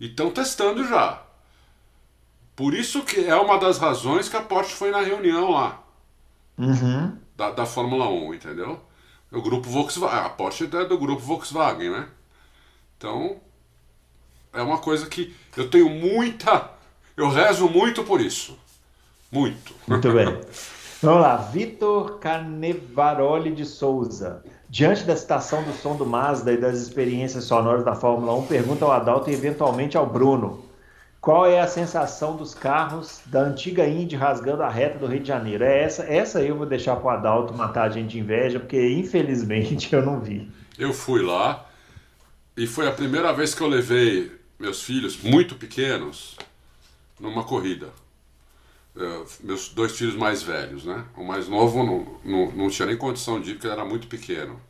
[0.00, 1.22] e estão testando já.
[2.56, 5.84] Por isso que é uma das razões que a Porsche foi na reunião lá.
[6.58, 7.16] Uhum.
[7.36, 8.80] Da, da Fórmula 1, entendeu?
[9.30, 10.18] O grupo Volkswagen.
[10.18, 12.08] A Porsche é do grupo Volkswagen, né?
[12.96, 13.40] Então,
[14.52, 16.70] é uma coisa que eu tenho muita.
[17.16, 18.56] Eu rezo muito por isso.
[19.30, 19.74] Muito.
[19.86, 20.40] Muito bem.
[21.02, 24.42] Vamos lá, Vitor Canevaroli de Souza.
[24.68, 28.84] Diante da citação do som do Mazda e das experiências sonoras da Fórmula 1, pergunta
[28.84, 30.64] ao Adalto e eventualmente ao Bruno.
[31.20, 35.28] Qual é a sensação dos carros da antiga Indy rasgando a reta do Rio de
[35.28, 35.64] Janeiro?
[35.64, 38.92] É essa, essa eu vou deixar para o Adalto matar a gente de inveja, porque
[38.92, 40.48] infelizmente eu não vi.
[40.78, 41.66] Eu fui lá
[42.56, 46.36] e foi a primeira vez que eu levei meus filhos, muito pequenos,
[47.18, 47.92] numa corrida.
[48.96, 51.04] Uh, meus dois filhos mais velhos, né?
[51.16, 54.60] O mais novo não, não, não tinha nem condição de ir, porque era muito pequeno.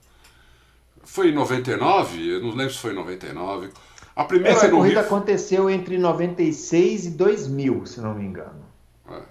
[1.02, 3.70] Foi em 99, eu não lembro se foi em 99.
[4.14, 5.06] A primeira Essa corrida Rio...
[5.06, 8.64] aconteceu entre 96 e 2000, se não me engano.
[9.10, 9.22] É.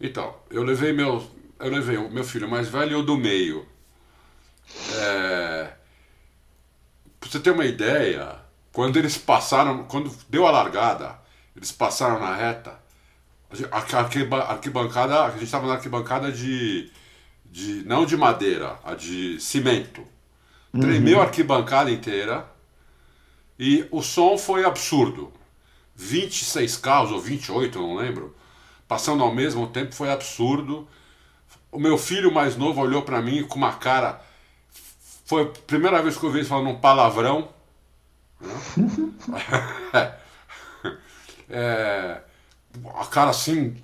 [0.00, 1.22] Então, eu levei meu,
[1.60, 3.64] eu levei o meu filho mais velho e o do meio.
[4.96, 5.72] É...
[7.20, 8.43] Pra você ter uma ideia,
[8.74, 11.16] quando eles passaram, quando deu a largada,
[11.56, 12.76] eles passaram na reta,
[13.70, 16.90] a arquibancada, a gente estava na arquibancada de,
[17.46, 17.84] de.
[17.86, 20.02] não de madeira, a de cimento.
[20.72, 20.80] Uhum.
[20.80, 22.44] Tremeu a arquibancada inteira
[23.56, 25.32] e o som foi absurdo.
[25.94, 28.34] 26 carros ou 28, não lembro,
[28.88, 30.88] passando ao mesmo tempo foi absurdo.
[31.70, 34.20] O meu filho mais novo olhou para mim com uma cara.
[35.24, 37.53] Foi a primeira vez que eu vi ele falando um palavrão.
[41.48, 42.20] é,
[42.96, 43.76] a cara assim,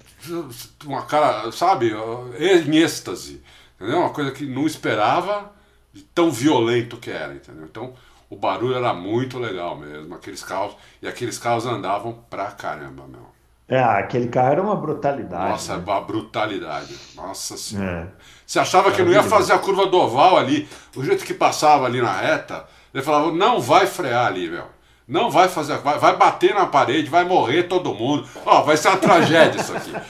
[0.85, 1.93] uma cara, sabe,
[2.39, 3.43] em êxtase,
[3.77, 4.01] entendeu?
[4.01, 5.53] Uma coisa que não esperava,
[5.93, 7.65] de tão violento que era, entendeu?
[7.65, 7.95] Então
[8.29, 13.29] o barulho era muito legal mesmo, aqueles carros, e aqueles carros andavam pra caramba, meu.
[13.71, 15.51] É, aquele carro era uma brutalidade.
[15.51, 15.83] Nossa, né?
[15.87, 16.97] uma brutalidade.
[17.15, 18.13] Nossa senhora.
[18.17, 18.23] É.
[18.45, 21.87] Você achava que não ia fazer a curva do oval ali, o jeito que passava
[21.87, 24.65] ali na reta, ele falava, não vai frear ali, meu.
[25.07, 28.27] Não vai fazer, vai, vai bater na parede, vai morrer todo mundo.
[28.47, 29.93] Ó, vai ser uma tragédia isso aqui.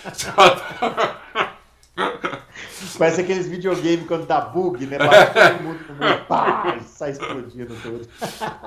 [2.98, 4.98] Parece aqueles videogames quando dá bug, né?
[4.98, 8.08] Bate todo mundo mundo, pá, sai explodindo tudo.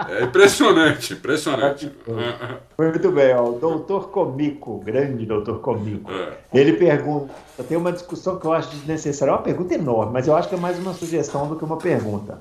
[0.07, 1.91] É impressionante, impressionante.
[2.78, 6.38] Muito bem, ó, o doutor Comico, grande doutor Comico, é.
[6.53, 7.34] ele pergunta,
[7.68, 10.55] tem uma discussão que eu acho desnecessária, é uma pergunta enorme, mas eu acho que
[10.55, 12.39] é mais uma sugestão do que uma pergunta.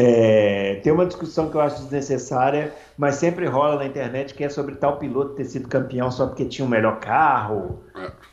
[0.00, 4.48] É, tem uma discussão que eu acho desnecessária, mas sempre rola na internet que é
[4.48, 7.80] sobre tal piloto ter sido campeão só porque tinha o melhor carro.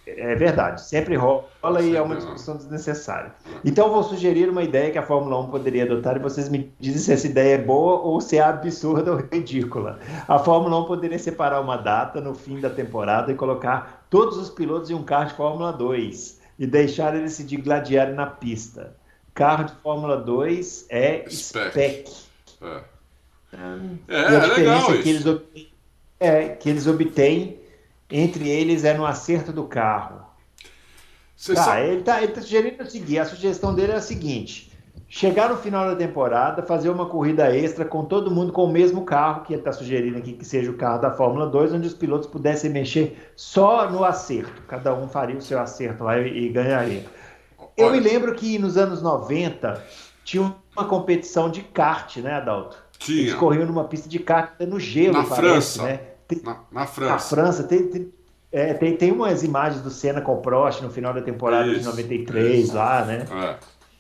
[0.06, 3.34] É, é verdade, sempre rola e é uma discussão desnecessária.
[3.64, 6.72] Então eu vou sugerir uma ideia que a Fórmula 1 poderia adotar e vocês me
[6.80, 9.98] dizem se essa ideia é boa ou se é absurda ou ridícula.
[10.28, 14.52] A Fórmula 1 poderia separar uma data no fim da temporada e colocar todos os
[14.52, 18.94] pilotos em um carro de Fórmula 2 e deixar eles se digladiarem na pista
[19.36, 22.10] carro de Fórmula 2 é spec.
[22.48, 22.86] spec.
[23.54, 23.58] É,
[24.08, 25.68] é, é legal que eles, obtêm,
[26.20, 27.60] é, que eles obtêm
[28.10, 30.22] entre eles é no acerto do carro.
[31.54, 31.88] tá, sabe...
[31.88, 34.72] Ele está tá sugerindo o seguinte: a sugestão dele é a seguinte:
[35.10, 39.04] chegar no final da temporada, fazer uma corrida extra com todo mundo com o mesmo
[39.04, 41.94] carro, que ele está sugerindo aqui que seja o carro da Fórmula 2, onde os
[41.94, 44.62] pilotos pudessem mexer só no acerto.
[44.68, 47.04] Cada um faria o seu acerto lá e, e ganharia.
[47.78, 49.84] Eu me lembro que nos anos 90
[50.24, 52.78] tinha uma competição de kart, né, Adalto?
[52.98, 53.22] Tinha.
[53.22, 55.84] Eles corriam numa pista de kart no gelo, na parece, França.
[55.84, 56.00] né?
[56.44, 57.12] Na, na, França.
[57.12, 57.64] Na França.
[57.64, 58.14] Tem, tem,
[58.52, 61.82] É, tem, tem umas imagens do Senna com o Prost no final da temporada isso,
[61.82, 62.76] de 93 isso.
[62.76, 63.26] lá, né?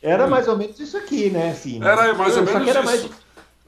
[0.02, 0.12] É.
[0.12, 1.52] Era mais ou menos isso aqui, né?
[1.52, 2.86] Assim, era mais ou menos que era isso.
[2.86, 3.10] Mais,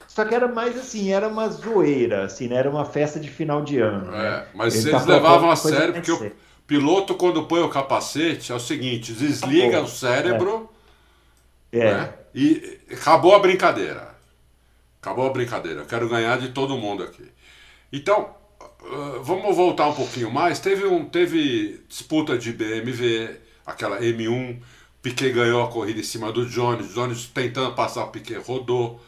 [0.08, 2.56] só que era mais assim, era uma zoeira, assim, né?
[2.56, 4.14] Era uma festa de final de ano.
[4.16, 4.46] É, né?
[4.54, 6.32] mas Ele eles tá levavam a sério porque o
[6.68, 10.70] piloto, quando põe o capacete, é o seguinte: desliga o cérebro
[11.72, 11.94] é.
[11.94, 12.14] Né?
[12.36, 14.16] e acabou a brincadeira.
[15.02, 15.82] Acabou a brincadeira.
[15.82, 17.24] Eu quero ganhar de todo mundo aqui.
[17.92, 18.36] Então,
[18.82, 20.60] uh, vamos voltar um pouquinho mais.
[20.60, 24.60] Teve, um, teve disputa de BMW, aquela M1.
[25.02, 26.94] Piquet ganhou a corrida em cima do Jones.
[26.94, 29.00] Jones tentando passar o Piquet, rodou.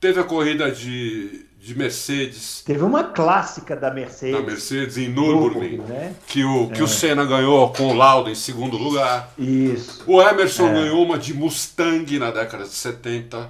[0.00, 2.60] Teve a corrida de, de Mercedes.
[2.66, 4.34] Teve uma clássica da Mercedes.
[4.34, 6.16] Da Mercedes em Nürburgring, né?
[6.26, 6.82] que, o, que é.
[6.82, 9.32] o Senna ganhou com o Lauda em segundo lugar.
[9.38, 10.02] Isso.
[10.08, 10.72] O Emerson é.
[10.72, 13.48] ganhou uma de Mustang na década de 70,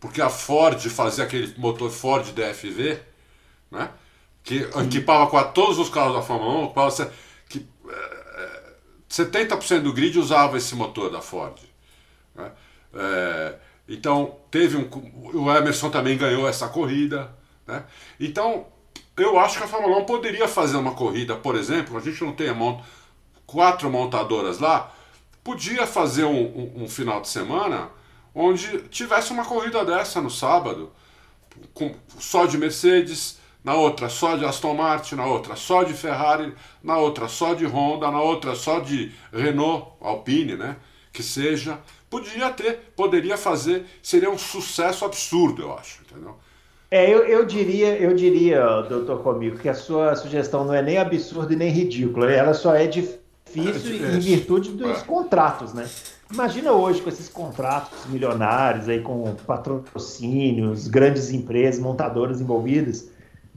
[0.00, 2.98] porque a Ford fazia aquele motor Ford DFV,
[3.70, 3.90] né?
[4.42, 6.72] que equipava com todos os carros da Fórmula 1,
[7.48, 8.62] que é,
[9.08, 11.60] 70% do grid usava esse motor da Ford.
[12.34, 12.50] Né?
[12.92, 13.54] É,
[13.88, 14.88] então, teve um.
[15.34, 17.30] O Emerson também ganhou essa corrida.
[17.66, 17.84] Né?
[18.18, 18.66] Então,
[19.16, 22.32] eu acho que a Fórmula 1 poderia fazer uma corrida, por exemplo, a gente não
[22.32, 22.82] tem mont...
[23.46, 24.92] quatro montadoras lá,
[25.42, 27.88] podia fazer um, um, um, final de semana
[28.34, 30.92] onde tivesse uma corrida dessa no sábado,
[31.72, 36.54] com, só de Mercedes, na outra só de Aston Martin, na outra só de Ferrari,
[36.82, 40.76] na outra só de Honda, na outra só de Renault, Alpine, né?
[41.12, 41.80] Que seja.
[42.16, 46.34] Podia ter, poderia fazer, seria um sucesso absurdo, eu acho, entendeu?
[46.90, 50.96] É, eu, eu diria, eu diria, doutor Comigo, que a sua sugestão não é nem
[50.96, 55.04] absurda e nem ridícula, ela só é difícil é, é, em virtude dos é.
[55.04, 55.86] contratos, né?
[56.32, 63.10] Imagina hoje com esses contratos milionários aí com patrocínios, grandes empresas, montadoras envolvidas.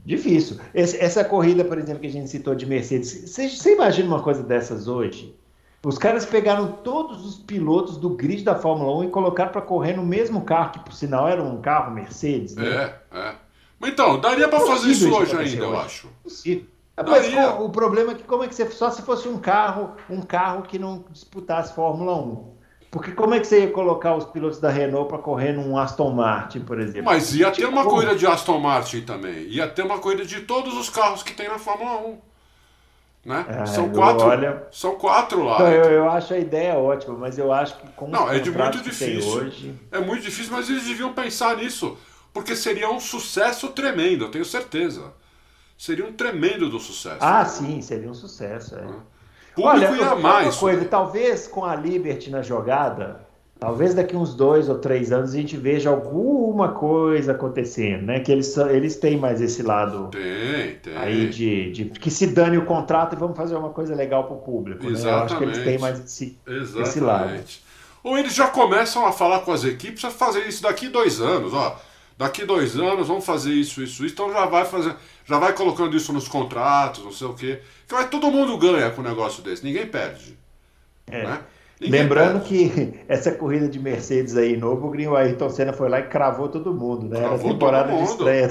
[0.04, 0.58] Difícil.
[0.74, 4.22] Esse, essa corrida, por exemplo, que a gente citou de Mercedes, você, você imagina uma
[4.22, 5.34] coisa dessas hoje?
[5.82, 9.94] Os caras pegaram todos os pilotos do grid da Fórmula 1 e colocaram para correr
[9.94, 12.54] no mesmo carro, que por sinal era um carro Mercedes.
[12.54, 12.68] Né?
[12.68, 13.34] É, é.
[13.78, 15.58] Mas então, daria para fazer isso hoje ainda, hoje.
[15.58, 16.08] eu acho.
[16.22, 16.66] Possível.
[17.02, 20.20] Mas o problema é que como é que você só se fosse um carro, um
[20.20, 22.60] carro que não disputasse Fórmula 1.
[22.90, 26.10] Porque como é que você ia colocar os pilotos da Renault para correr num Aston
[26.10, 27.04] Martin, por exemplo?
[27.04, 29.44] Mas ia ter uma corrida de Aston Martin também.
[29.44, 32.18] Ia ter uma corrida de todos os carros que tem na Fórmula 1.
[33.24, 33.44] Né?
[33.48, 34.66] É, são, quatro, olha...
[34.72, 35.56] são quatro lá.
[35.56, 38.50] Então, eu, eu, acho a ideia ótima, mas eu acho que com Não, é de
[38.50, 39.30] muito difícil.
[39.30, 39.74] Hoje...
[39.92, 41.98] É muito difícil, mas eles deviam pensar nisso.
[42.32, 45.12] Porque seria um sucesso tremendo, eu tenho certeza.
[45.76, 47.18] Seria um tremendo do sucesso.
[47.20, 48.76] Ah, sim, seria um sucesso.
[48.76, 48.84] É.
[49.54, 50.56] Público Olha, ia mais.
[50.56, 53.20] Coisa, talvez com a Liberty na jogada,
[53.60, 58.20] Talvez daqui uns dois ou três anos a gente veja alguma coisa acontecendo, né?
[58.20, 60.96] Que eles, eles têm mais esse lado tem, tem.
[60.96, 64.34] aí de, de que se dane o contrato e vamos fazer uma coisa legal para
[64.34, 64.86] o público.
[64.86, 65.04] Exatamente.
[65.04, 65.12] Né?
[65.12, 66.38] Eu acho que eles têm mais esse,
[66.80, 67.38] esse lado.
[68.02, 71.52] Ou eles já começam a falar com as equipes a fazer isso daqui dois anos,
[71.52, 71.78] ó.
[72.16, 74.14] Daqui dois anos vamos fazer isso, isso, isso.
[74.14, 74.96] Então já vai fazer,
[75.26, 77.60] já vai colocando isso nos contratos, não sei o quê.
[77.86, 80.38] Que vai, todo mundo ganha com um negócio desse, ninguém perde.
[81.06, 81.24] É.
[81.24, 81.40] Né?
[81.88, 86.48] Lembrando que essa corrida de Mercedes aí novo, o Ayrton Senna foi lá e cravou
[86.48, 87.20] todo mundo, né?
[87.20, 88.48] Cravou Era temporada de estreia.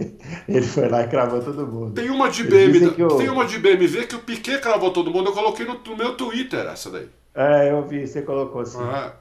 [0.48, 1.92] Ele foi lá e cravou todo mundo.
[1.92, 3.08] Tem uma de BMW, eu...
[3.16, 5.28] tem uma de BMW que o Piquet cravou todo mundo.
[5.28, 7.08] Eu coloquei no, no meu Twitter essa daí.
[7.34, 8.80] É, eu vi, você colocou assim.
[8.80, 9.12] Ah.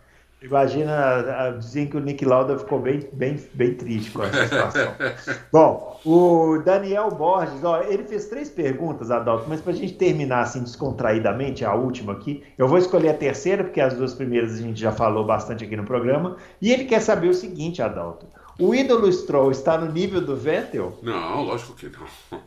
[0.42, 4.94] Imagina, dizem que o Nick Lauda ficou bem, bem, bem triste com essa situação.
[5.52, 10.42] Bom, o Daniel Borges, ó, ele fez três perguntas, Adalto, mas para a gente terminar
[10.42, 14.62] assim descontraídamente, a última aqui, eu vou escolher a terceira, porque as duas primeiras a
[14.62, 18.26] gente já falou bastante aqui no programa, e ele quer saber o seguinte, Adalto,
[18.58, 20.98] o ídolo Stroll está no nível do Vettel?
[21.04, 22.40] Não, lógico que não.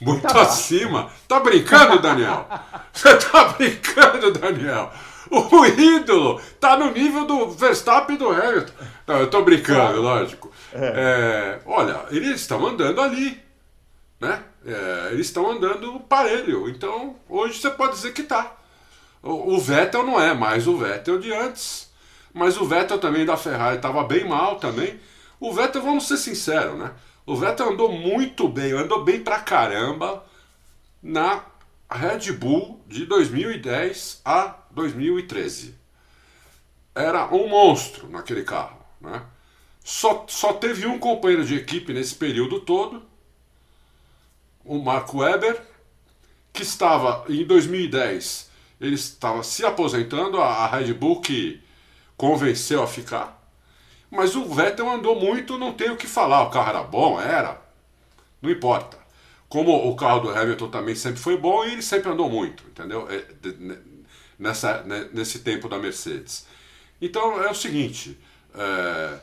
[0.00, 1.10] Muito tá acima.
[1.28, 2.46] Tá brincando, Daniel?
[2.92, 4.90] Você tá brincando, Daniel?
[5.52, 8.72] O ídolo tá no nível do Verstappen e do Hamilton.
[9.06, 10.50] Não, eu tô brincando, lógico.
[10.72, 10.86] É.
[10.86, 13.40] É, olha, eles estão andando ali,
[14.20, 14.42] né?
[14.66, 16.68] É, eles estão andando parelho.
[16.68, 18.56] Então, hoje você pode dizer que tá.
[19.22, 21.90] O, o, Vettel não é mais o Vettel de antes.
[22.32, 24.98] Mas o Vettel também da Ferrari estava bem mal também.
[25.38, 26.92] O Vettel, vamos ser sinceros, né?
[27.24, 30.24] O Vettel andou muito bem, andou bem pra caramba
[31.02, 31.44] na
[31.90, 35.74] Red Bull de 2010 a 2013.
[36.94, 38.78] Era um monstro naquele carro.
[39.00, 39.22] Né?
[39.84, 43.02] Só, só teve um companheiro de equipe nesse período todo,
[44.64, 45.60] o Marco Weber,
[46.52, 48.50] que estava em 2010,
[48.80, 51.60] ele estava se aposentando, a, a Red Bull que
[52.16, 53.40] convenceu a ficar.
[54.10, 56.42] Mas o Vettel andou muito, não tem o que falar.
[56.42, 57.60] O carro era bom, era.
[58.42, 58.98] Não importa.
[59.48, 63.08] como o carro do Hamilton também sempre foi bom e ele sempre andou muito, entendeu?
[64.40, 64.82] Nessa,
[65.12, 66.46] nesse tempo da Mercedes.
[67.00, 68.18] Então é o seguinte.
[68.54, 69.20] É...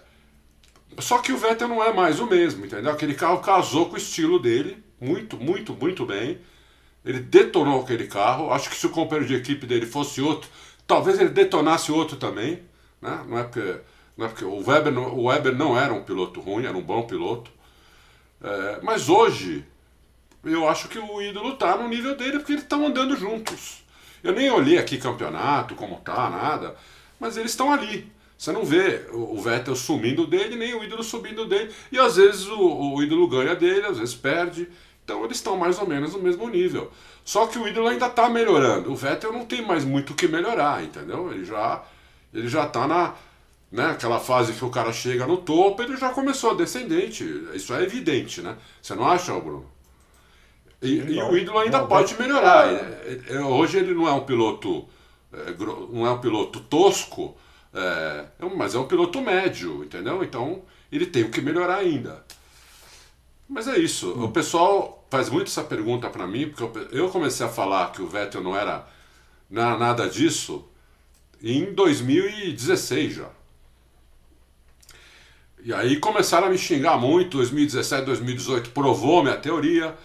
[0.99, 2.91] Só que o Vettel não é mais o mesmo, entendeu?
[2.91, 6.39] Aquele carro casou com o estilo dele, muito, muito, muito bem.
[7.03, 8.51] Ele detonou aquele carro.
[8.51, 10.49] Acho que se o companheiro de equipe dele fosse outro,
[10.86, 12.61] talvez ele detonasse outro também.
[13.01, 13.26] Né?
[13.28, 13.80] Não é porque,
[14.15, 16.84] não é porque o, Weber não, o Weber não era um piloto ruim, era um
[16.84, 17.51] bom piloto.
[18.41, 19.65] É, mas hoje,
[20.43, 23.84] eu acho que o ídolo está no nível dele porque eles estão andando juntos.
[24.28, 26.75] Eu nem olhei aqui campeonato, como tá, nada,
[27.17, 28.11] mas eles estão ali.
[28.38, 31.73] Você não vê o Vettel sumindo dele, nem o ídolo subindo dele.
[31.89, 34.67] E às vezes o, o ídolo ganha dele, às vezes perde.
[35.05, 36.91] Então eles estão mais ou menos no mesmo nível.
[37.23, 38.91] Só que o ídolo ainda está melhorando.
[38.91, 41.32] O Vettel não tem mais muito o que melhorar, entendeu?
[41.32, 41.86] Ele já
[42.34, 43.15] ele já está na
[43.71, 47.23] né, fase que o cara chega no topo, ele já começou a descendente.
[47.53, 48.57] Isso é evidente, né?
[48.82, 49.76] Você não acha, Bruno?
[50.82, 52.67] E, e o ídolo ainda não, pode melhorar.
[52.67, 54.88] É, é, hoje ele não é um piloto
[55.34, 55.53] é,
[55.91, 57.36] não é um piloto tosco,
[57.73, 58.25] é,
[58.55, 60.23] mas é um piloto médio, entendeu?
[60.23, 62.25] Então ele tem o que melhorar ainda.
[63.47, 64.13] Mas é isso.
[64.13, 64.25] Hum.
[64.25, 68.07] O pessoal faz muito essa pergunta para mim, porque eu comecei a falar que o
[68.07, 68.88] Vettel não era
[69.49, 70.67] nada disso
[71.41, 73.30] em 2016 já.
[75.63, 79.95] E aí começaram a me xingar muito, 2017, 2018 provou minha teoria.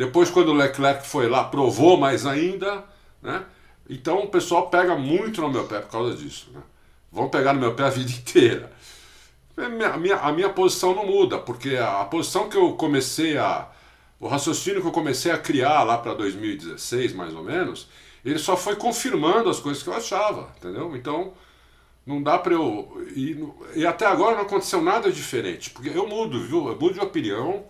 [0.00, 2.82] Depois, quando o Leclerc foi lá, provou mais ainda.
[3.20, 3.44] Né?
[3.86, 6.48] Então o pessoal pega muito no meu pé por causa disso.
[6.54, 6.62] Né?
[7.12, 8.72] Vão pegar no meu pé a vida inteira.
[9.58, 13.68] A minha, a minha posição não muda, porque a, a posição que eu comecei a.
[14.18, 17.86] O raciocínio que eu comecei a criar lá para 2016, mais ou menos,
[18.24, 20.96] ele só foi confirmando as coisas que eu achava, entendeu?
[20.96, 21.34] Então,
[22.06, 23.06] não dá para eu.
[23.14, 26.68] E, e, até agora não aconteceu nada diferente, porque eu mudo, viu?
[26.68, 27.66] Eu mudo de opinião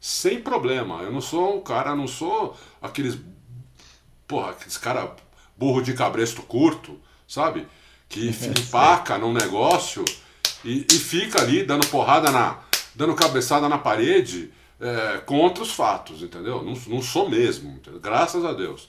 [0.00, 1.02] sem problema.
[1.02, 3.18] Eu não sou um cara, não sou aqueles.
[4.26, 5.14] Porra, aqueles cara
[5.56, 7.66] burro de cabresto curto, sabe?
[8.08, 8.28] Que
[8.58, 10.04] empaca num negócio
[10.64, 12.58] e, e, fica ali dando porrada na.
[12.94, 16.62] dando cabeçada na parede é, contra os fatos, entendeu?
[16.62, 18.00] Não, não sou mesmo, entendeu?
[18.00, 18.88] graças a Deus.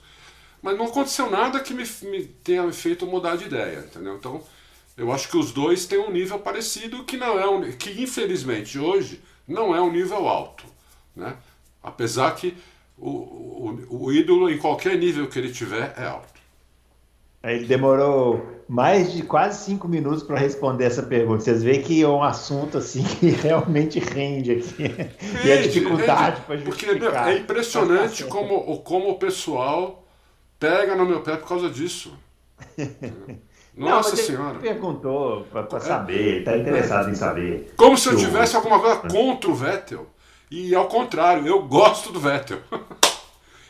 [0.62, 4.16] Mas não aconteceu nada que me, me tenha feito mudar de ideia, entendeu?
[4.16, 4.42] Então,
[4.96, 8.78] eu acho que os dois têm um nível parecido que não é um, que infelizmente
[8.78, 10.64] hoje não é um nível alto,
[11.14, 11.36] né?
[11.82, 12.56] Apesar que
[12.98, 16.40] o, o, o ídolo em qualquer nível que ele tiver é alto.
[17.42, 21.42] Ele demorou mais de quase cinco minutos para responder essa pergunta.
[21.42, 24.82] Vocês veem que é um assunto assim que realmente rende aqui.
[24.82, 27.12] Rende, e a dificuldade para justificar.
[27.12, 30.06] Porque é impressionante como, como o pessoal
[30.58, 32.12] pega no meu pé por causa disso.
[33.74, 34.58] Nossa Não, Senhora.
[34.58, 35.80] Ele perguntou para é.
[35.80, 37.72] saber, está interessado em saber.
[37.76, 40.06] Como se eu tivesse alguma coisa contra o Vettel.
[40.50, 42.58] E ao contrário, eu gosto do Vettel.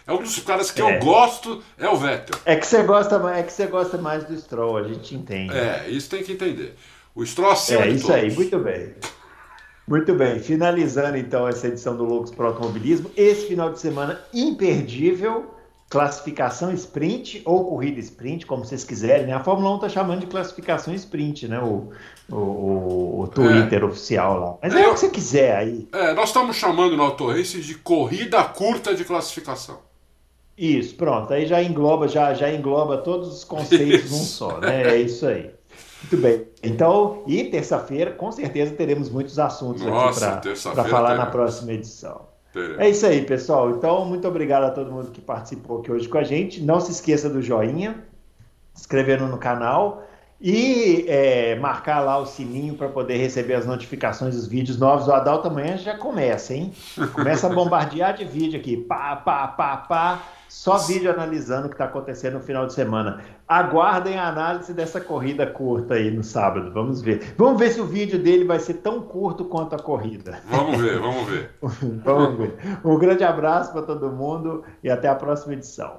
[0.06, 0.96] É um dos caras que é.
[0.96, 2.36] eu gosto, é o Vettel.
[2.44, 5.56] É que você gosta, é que você gosta mais do Stroll, a gente entende.
[5.56, 6.74] É, isso tem que entender.
[7.14, 8.20] O Stroll acima É isso todos.
[8.20, 8.94] aí, muito bem.
[9.86, 15.54] Muito bem, finalizando então essa edição do Loucos para Automobilismo, esse final de semana imperdível
[15.90, 19.32] classificação sprint ou corrida sprint, como vocês quiserem, né?
[19.32, 21.58] A Fórmula 1 está chamando de classificação sprint, né?
[21.58, 21.90] O,
[22.30, 23.84] o, o Twitter é.
[23.84, 24.58] oficial lá.
[24.62, 25.88] Mas é, é o que você quiser aí.
[25.92, 29.78] É, nós estamos chamando no Auto Race de corrida curta de classificação.
[30.56, 31.32] Isso, pronto.
[31.32, 34.94] Aí já engloba, já, já engloba todos os conceitos num só, né?
[34.94, 35.50] É isso aí.
[36.02, 36.46] Muito bem.
[36.62, 42.29] Então, e terça-feira, com certeza, teremos muitos assuntos Nossa, aqui para falar na próxima edição.
[42.78, 43.70] É isso aí, pessoal.
[43.70, 46.62] Então, muito obrigado a todo mundo que participou aqui hoje com a gente.
[46.62, 48.04] Não se esqueça do joinha,
[48.74, 50.04] se inscrevendo no canal
[50.40, 55.06] e é, marcar lá o sininho para poder receber as notificações dos vídeos novos.
[55.06, 56.72] O Adalto amanhã já começa, hein?
[57.12, 58.76] Começa a bombardear de vídeo aqui.
[58.76, 60.22] Pá, pá, pá, pá.
[60.48, 63.22] Só vídeo analisando o que está acontecendo no final de semana.
[63.46, 66.72] Aguardem a análise dessa corrida curta aí no sábado.
[66.72, 67.34] Vamos ver.
[67.36, 70.40] Vamos ver se o vídeo dele vai ser tão curto quanto a corrida.
[70.48, 71.50] Vamos ver, vamos ver.
[72.02, 72.56] vamos ver.
[72.82, 75.98] Um grande abraço para todo mundo e até a próxima edição.